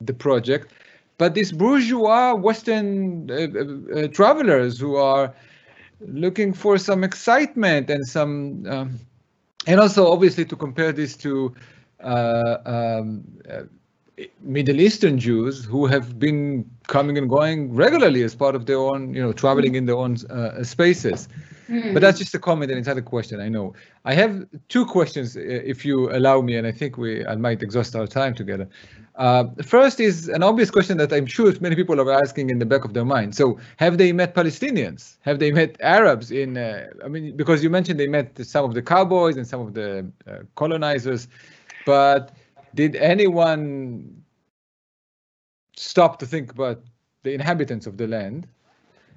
[0.00, 0.72] the project,
[1.18, 5.32] but these bourgeois Western uh, uh, uh, travelers who are
[6.00, 8.98] looking for some excitement and some, um,
[9.66, 11.54] and also obviously to compare this to
[12.02, 13.62] um, uh,
[14.40, 19.14] Middle Eastern Jews who have been coming and going regularly as part of their own,
[19.14, 21.28] you know, traveling in their own uh, spaces.
[21.68, 21.94] Mm.
[21.94, 23.40] But that's just a comment and it's not a question.
[23.40, 23.74] I know.
[24.04, 27.62] I have two questions, uh, if you allow me, and I think we I might
[27.62, 28.68] exhaust our time together.
[29.16, 32.66] Uh, first is an obvious question that I'm sure many people are asking in the
[32.66, 33.34] back of their mind.
[33.34, 35.16] So, have they met Palestinians?
[35.20, 36.30] Have they met Arabs?
[36.30, 39.60] In uh, I mean, because you mentioned they met some of the cowboys and some
[39.60, 41.28] of the uh, colonizers,
[41.84, 42.34] but
[42.74, 44.22] did anyone
[45.76, 46.82] stop to think about
[47.22, 48.48] the inhabitants of the land?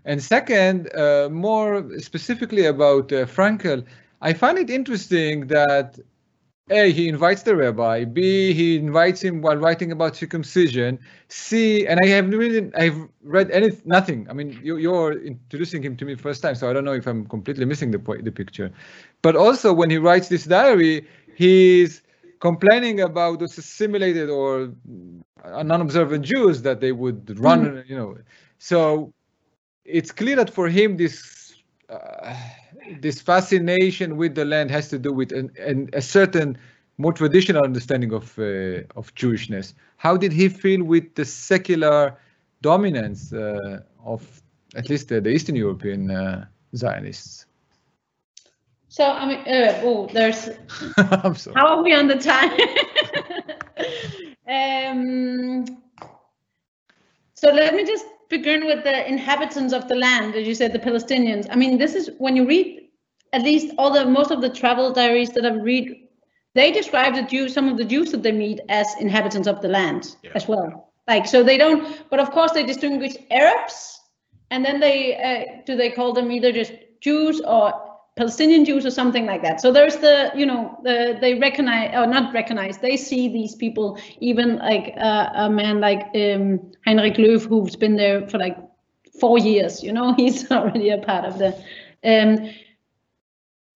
[0.05, 3.85] And second, uh, more specifically about uh, Fraenkel,
[4.21, 5.99] I find it interesting that
[6.69, 8.05] a, he invites the rabbi.
[8.05, 10.99] B, he invites him while writing about circumcision.
[11.27, 14.27] C, and I have really, I've read any nothing.
[14.29, 17.05] I mean, you, you're introducing him to me first time, so I don't know if
[17.05, 18.71] I'm completely missing the the picture.
[19.21, 22.01] But also, when he writes this diary, he's
[22.39, 24.73] complaining about those assimilated or
[25.43, 27.89] non-observant Jews that they would run, mm.
[27.89, 28.17] you know.
[28.57, 29.13] So
[29.83, 31.53] it's clear that for him, this.
[31.87, 32.35] Uh,
[32.99, 36.57] this fascination with the land has to do with an, an, a certain
[36.97, 39.73] more traditional understanding of uh, of Jewishness.
[39.97, 42.17] How did he feel with the secular
[42.61, 44.41] dominance uh, of
[44.75, 46.45] at least the, the Eastern European uh,
[46.75, 47.44] Zionists?
[48.95, 50.51] So I mean, uh, oh, there's.
[50.97, 51.53] I'm sorry.
[51.57, 52.49] How are we on the time?
[54.47, 55.65] um,
[57.33, 60.79] so let me just begin with the inhabitants of the land, as you said, the
[60.79, 61.45] Palestinians.
[61.51, 62.87] I mean, this is when you read
[63.33, 65.93] at least all the most of the travel diaries that I've read,
[66.53, 69.67] they describe the Jews, some of the Jews that they meet as inhabitants of the
[69.67, 70.31] land yeah.
[70.35, 70.93] as well.
[71.05, 72.09] Like so, they don't.
[72.09, 73.99] But of course, they distinguish Arabs,
[74.51, 77.84] and then they uh, do they call them either just Jews or
[78.15, 79.59] Palestinian Jews or something like that.
[79.59, 83.99] So there's the, you know, the, they recognize or not recognize, they see these people,
[84.21, 88.57] even like uh, a man like um, Heinrich Loewe, who's been there for like
[89.19, 91.53] four years, you know, he's already a part of the.
[92.03, 92.49] Um,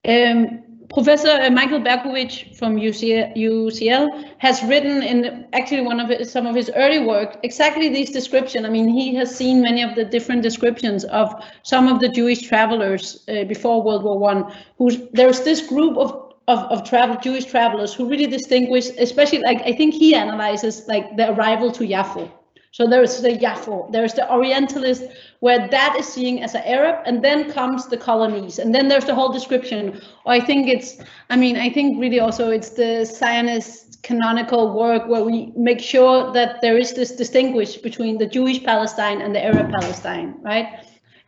[0.08, 0.64] um,
[0.94, 6.56] Professor uh, Michael Berkowitz from UCL has written in actually one of his, some of
[6.56, 8.66] his early work exactly these description.
[8.66, 12.42] I mean, he has seen many of the different descriptions of some of the Jewish
[12.42, 14.52] travelers uh, before World War One.
[14.80, 19.62] Who's there's this group of of, of travel Jewish travelers who really distinguish, especially like
[19.62, 22.32] I think he analyzes like the arrival to Yafo
[22.72, 25.04] so there's the Yafo, there's the Orientalist,
[25.40, 29.06] where that is seen as an Arab, and then comes the colonies, and then there's
[29.06, 30.02] the whole description.
[30.26, 30.98] Or I think it's,
[31.30, 36.32] I mean, I think really also it's the Zionist canonical work where we make sure
[36.34, 40.68] that there is this distinguish between the Jewish Palestine and the Arab Palestine, right?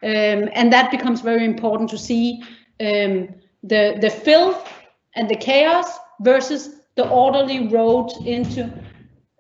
[0.04, 2.42] Um, and that becomes very important to see
[2.80, 3.30] um,
[3.64, 4.68] the the filth
[5.16, 8.72] and the chaos versus the orderly road into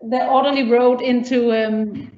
[0.09, 2.11] the orderly road into um,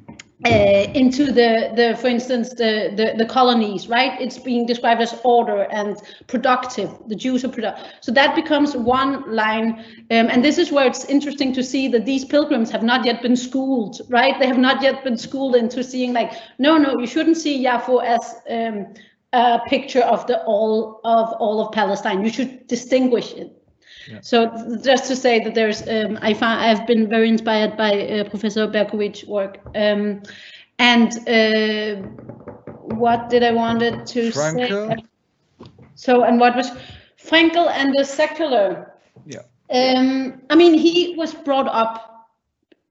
[0.46, 4.20] uh, into the the for instance the, the the colonies right?
[4.20, 5.98] It's being described as order and
[6.28, 9.80] productive the jews are productive so that becomes one line
[10.12, 13.22] um, and this is where it's interesting to see that these pilgrims have not yet
[13.22, 14.38] been schooled right?
[14.40, 18.04] They have not yet been schooled into seeing like no no you shouldn't see Yafo
[18.04, 18.94] as um,
[19.34, 22.24] a picture of the all of all of palestine.
[22.24, 23.63] You should distinguish it
[24.22, 28.30] so just to say that there's, um, I find I've been very inspired by uh,
[28.30, 29.60] Professor Berkowitz's work.
[29.76, 30.22] Um,
[30.80, 32.02] and uh,
[32.96, 34.90] what did I wanted to Fraenkel.
[34.90, 35.04] say?
[35.96, 36.72] So and what was
[37.18, 38.94] Fraenkel and the secular?
[39.26, 39.44] Yeah.
[39.72, 42.28] Um, I mean, he was brought up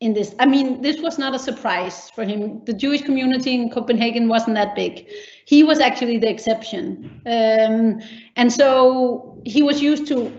[0.01, 0.35] in this.
[0.39, 2.65] I mean, this was not a surprise for him.
[2.65, 5.07] The Jewish community in Copenhagen wasn't that big.
[5.45, 7.21] He was actually the exception.
[7.27, 8.01] Um,
[8.37, 10.33] and so he was used to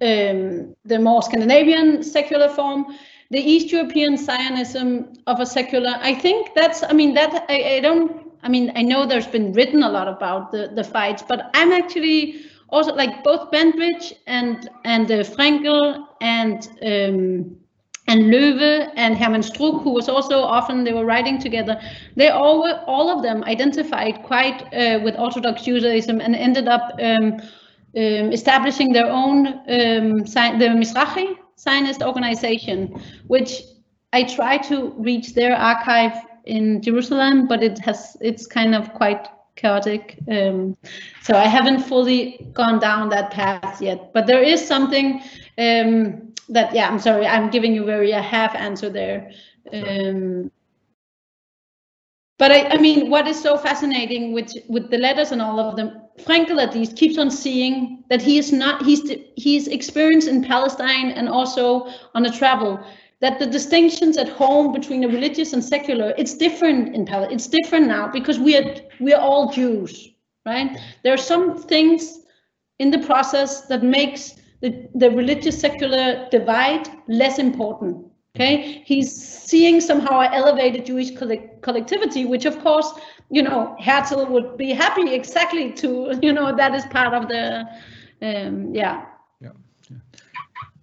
[0.00, 2.86] um, the more Scandinavian secular form,
[3.30, 5.94] the East European Zionism of a secular.
[6.00, 6.82] I think that's.
[6.82, 8.32] I mean that I, I don't.
[8.42, 11.72] I mean I know there's been written a lot about the the fights, but I'm
[11.72, 17.56] actually also like both Bentwich and and uh, Fraenkel and um,
[18.08, 21.78] and Loewe and Hermann Struck, who was also often they were writing together.
[22.16, 26.92] They all were, all of them identified quite uh, with Orthodox Judaism and ended up
[27.02, 27.38] um,
[27.98, 33.62] um, establishing their own um, the Mizrahi Zionist organization, which
[34.12, 36.12] I try to reach their archive
[36.44, 39.26] in Jerusalem, but it has it's kind of quite
[39.56, 40.18] chaotic.
[40.30, 40.76] Um,
[41.22, 44.12] so I haven't fully gone down that path yet.
[44.12, 45.20] But there is something
[45.58, 49.32] um, that yeah, I'm sorry, I'm giving you very a half answer there.
[49.72, 50.50] Um,
[52.38, 55.76] but I, I mean, what is so fascinating with with the letters and all of
[55.76, 60.44] them, Fraenkel at least keeps on seeing that he is not he's he's experienced in
[60.44, 62.80] Palestine and also on a travel
[63.20, 67.34] that the distinctions at home between the religious and secular it's different in Palestine.
[67.34, 70.10] It's different now because we are we are all Jews,
[70.46, 70.78] right?
[71.02, 72.20] There are some things
[72.78, 78.07] in the process that makes the, the religious secular divide less important
[78.38, 82.92] Okay, he's seeing somehow an elevated Jewish collectivity, which of course,
[83.30, 87.66] you know, Herzl would be happy exactly to, you know, that is part of the,
[88.22, 89.06] um, yeah.
[89.40, 89.50] Yeah.
[89.90, 89.96] yeah.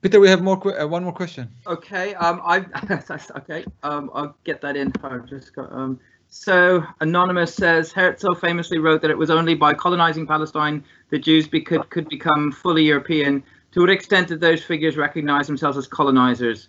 [0.01, 1.49] Peter, we have more uh, one more question.
[1.65, 2.65] Okay, um, I
[3.37, 4.91] okay, um, I'll get that in.
[5.01, 5.97] I just got um.
[6.27, 11.47] So anonymous says Herzl famously wrote that it was only by colonizing Palestine that Jews
[11.47, 13.41] be, could could become fully European.
[13.71, 16.67] To what extent did those figures recognize themselves as colonizers?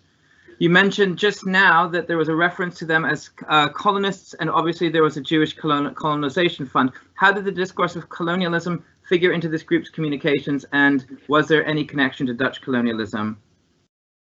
[0.59, 4.49] You mentioned just now that there was a reference to them as uh, colonists, and
[4.49, 6.91] obviously there was a Jewish colon colonization fund.
[7.13, 11.85] How did the discourse of colonialism figure into this group's communications, and was there any
[11.85, 13.37] connection to Dutch colonialism?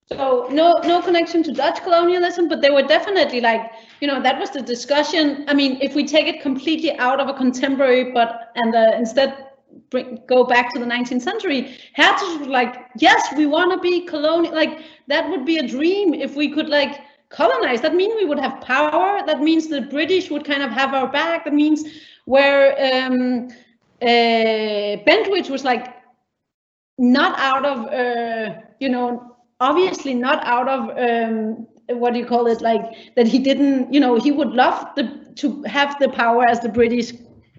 [0.07, 3.71] So no, no connection to Dutch colonialism, but they were definitely like,
[4.01, 5.45] you know, that was the discussion.
[5.47, 9.44] I mean, if we take it completely out of a contemporary, but and uh, instead
[9.89, 14.05] bring, go back to the 19th century, Herzl was like, yes, we want to be
[14.05, 14.53] colonial.
[14.53, 17.81] Like that would be a dream if we could like colonize.
[17.81, 19.21] That means we would have power.
[19.25, 21.45] That means the British would kind of have our back.
[21.45, 21.83] That means
[22.25, 22.71] where
[23.05, 23.49] um,
[24.01, 25.95] uh, Bentwich was like
[26.97, 32.47] not out of, uh, you know, obviously not out of um, what do you call
[32.47, 35.03] it like that he didn't you know he would love the
[35.35, 37.13] to have the power as the british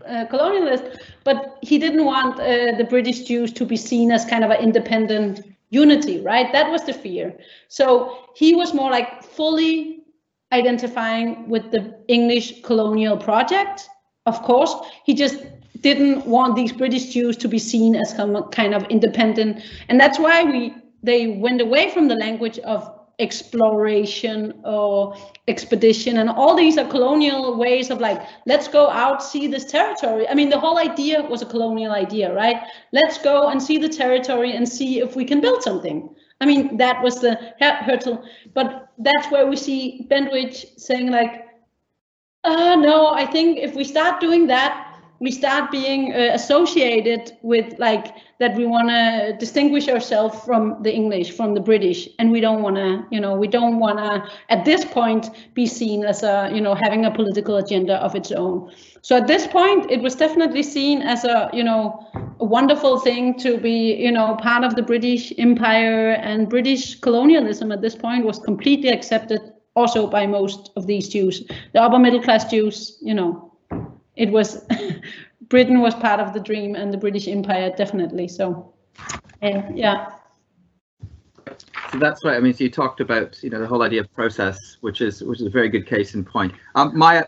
[0.08, 4.44] uh, colonialist, but he didn't want uh, the British Jews to be seen as kind
[4.44, 6.52] of an independent unity, right?
[6.52, 7.36] That was the fear.
[7.68, 10.04] So he was more like fully
[10.52, 13.88] identifying with the English colonial project.
[14.26, 14.74] Of course,
[15.04, 15.38] he just
[15.80, 20.18] didn't want these British Jews to be seen as some kind of independent, and that's
[20.18, 25.16] why we they went away from the language of exploration or
[25.48, 30.28] expedition and all these are colonial ways of like let's go out see this territory.
[30.28, 32.58] I mean the whole idea was a colonial idea right?
[32.92, 36.14] Let's go and see the territory and see if we can build something.
[36.42, 38.22] I mean that was the Herzl
[38.52, 41.46] but that's where we see Bentwich saying like
[42.46, 44.85] uh no i think if we start doing that
[45.18, 50.92] we start being uh, associated with like that we want to distinguish ourselves from the
[50.92, 52.08] english from the british.
[52.18, 55.66] And we don't want to you know we don't want to at this point be
[55.66, 58.70] seen as a you know having a political agenda of its own.
[59.02, 62.06] So at this point it was definitely seen as a you know
[62.40, 66.10] a wonderful thing to be you know part of the british empire.
[66.12, 69.40] And british colonialism at this point was completely accepted
[69.74, 71.44] also by most of these jews
[71.74, 73.45] the upper middle class jews you know
[74.16, 74.64] it was
[75.48, 78.28] Britain was part of the dream and the British Empire definitely.
[78.28, 78.72] So,
[79.42, 80.12] uh, yeah.
[81.92, 82.36] So that's right.
[82.36, 85.22] I mean, so you talked about you know the whole idea of process, which is
[85.22, 86.52] which is a very good case in point.
[86.74, 87.26] Um, Maya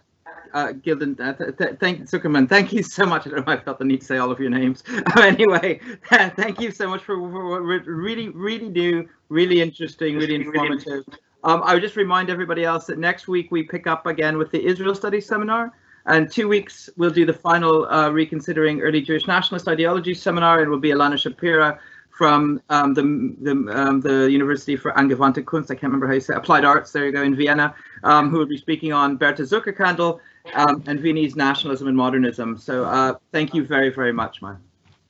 [0.54, 3.26] uh, Gilden, uh, th th thank Zuckerman, thank you so much.
[3.26, 4.82] I don't know if I felt the need to say all of your names.
[5.16, 11.04] anyway, thank you so much for, for, really, really new, really interesting, really informative.
[11.44, 14.50] Um, I would just remind everybody else that next week we pick up again with
[14.50, 15.72] the Israel Studies Seminar.
[16.08, 20.62] And two weeks, we'll do the final uh, Reconsidering Early Jewish Nationalist Ideology seminar.
[20.62, 21.78] It will be Elana Shapira
[22.18, 23.02] from um, the
[23.40, 26.90] the, um, the University for Angewandte Kunst, I can't remember how you say Applied Arts,
[26.90, 30.18] there you go, in Vienna, um, who will be speaking on Berta Zuckerkandl
[30.54, 32.58] um, and Viennese nationalism and modernism.
[32.58, 34.56] So uh, thank you very, very much, Maya.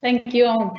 [0.03, 0.77] Thank you.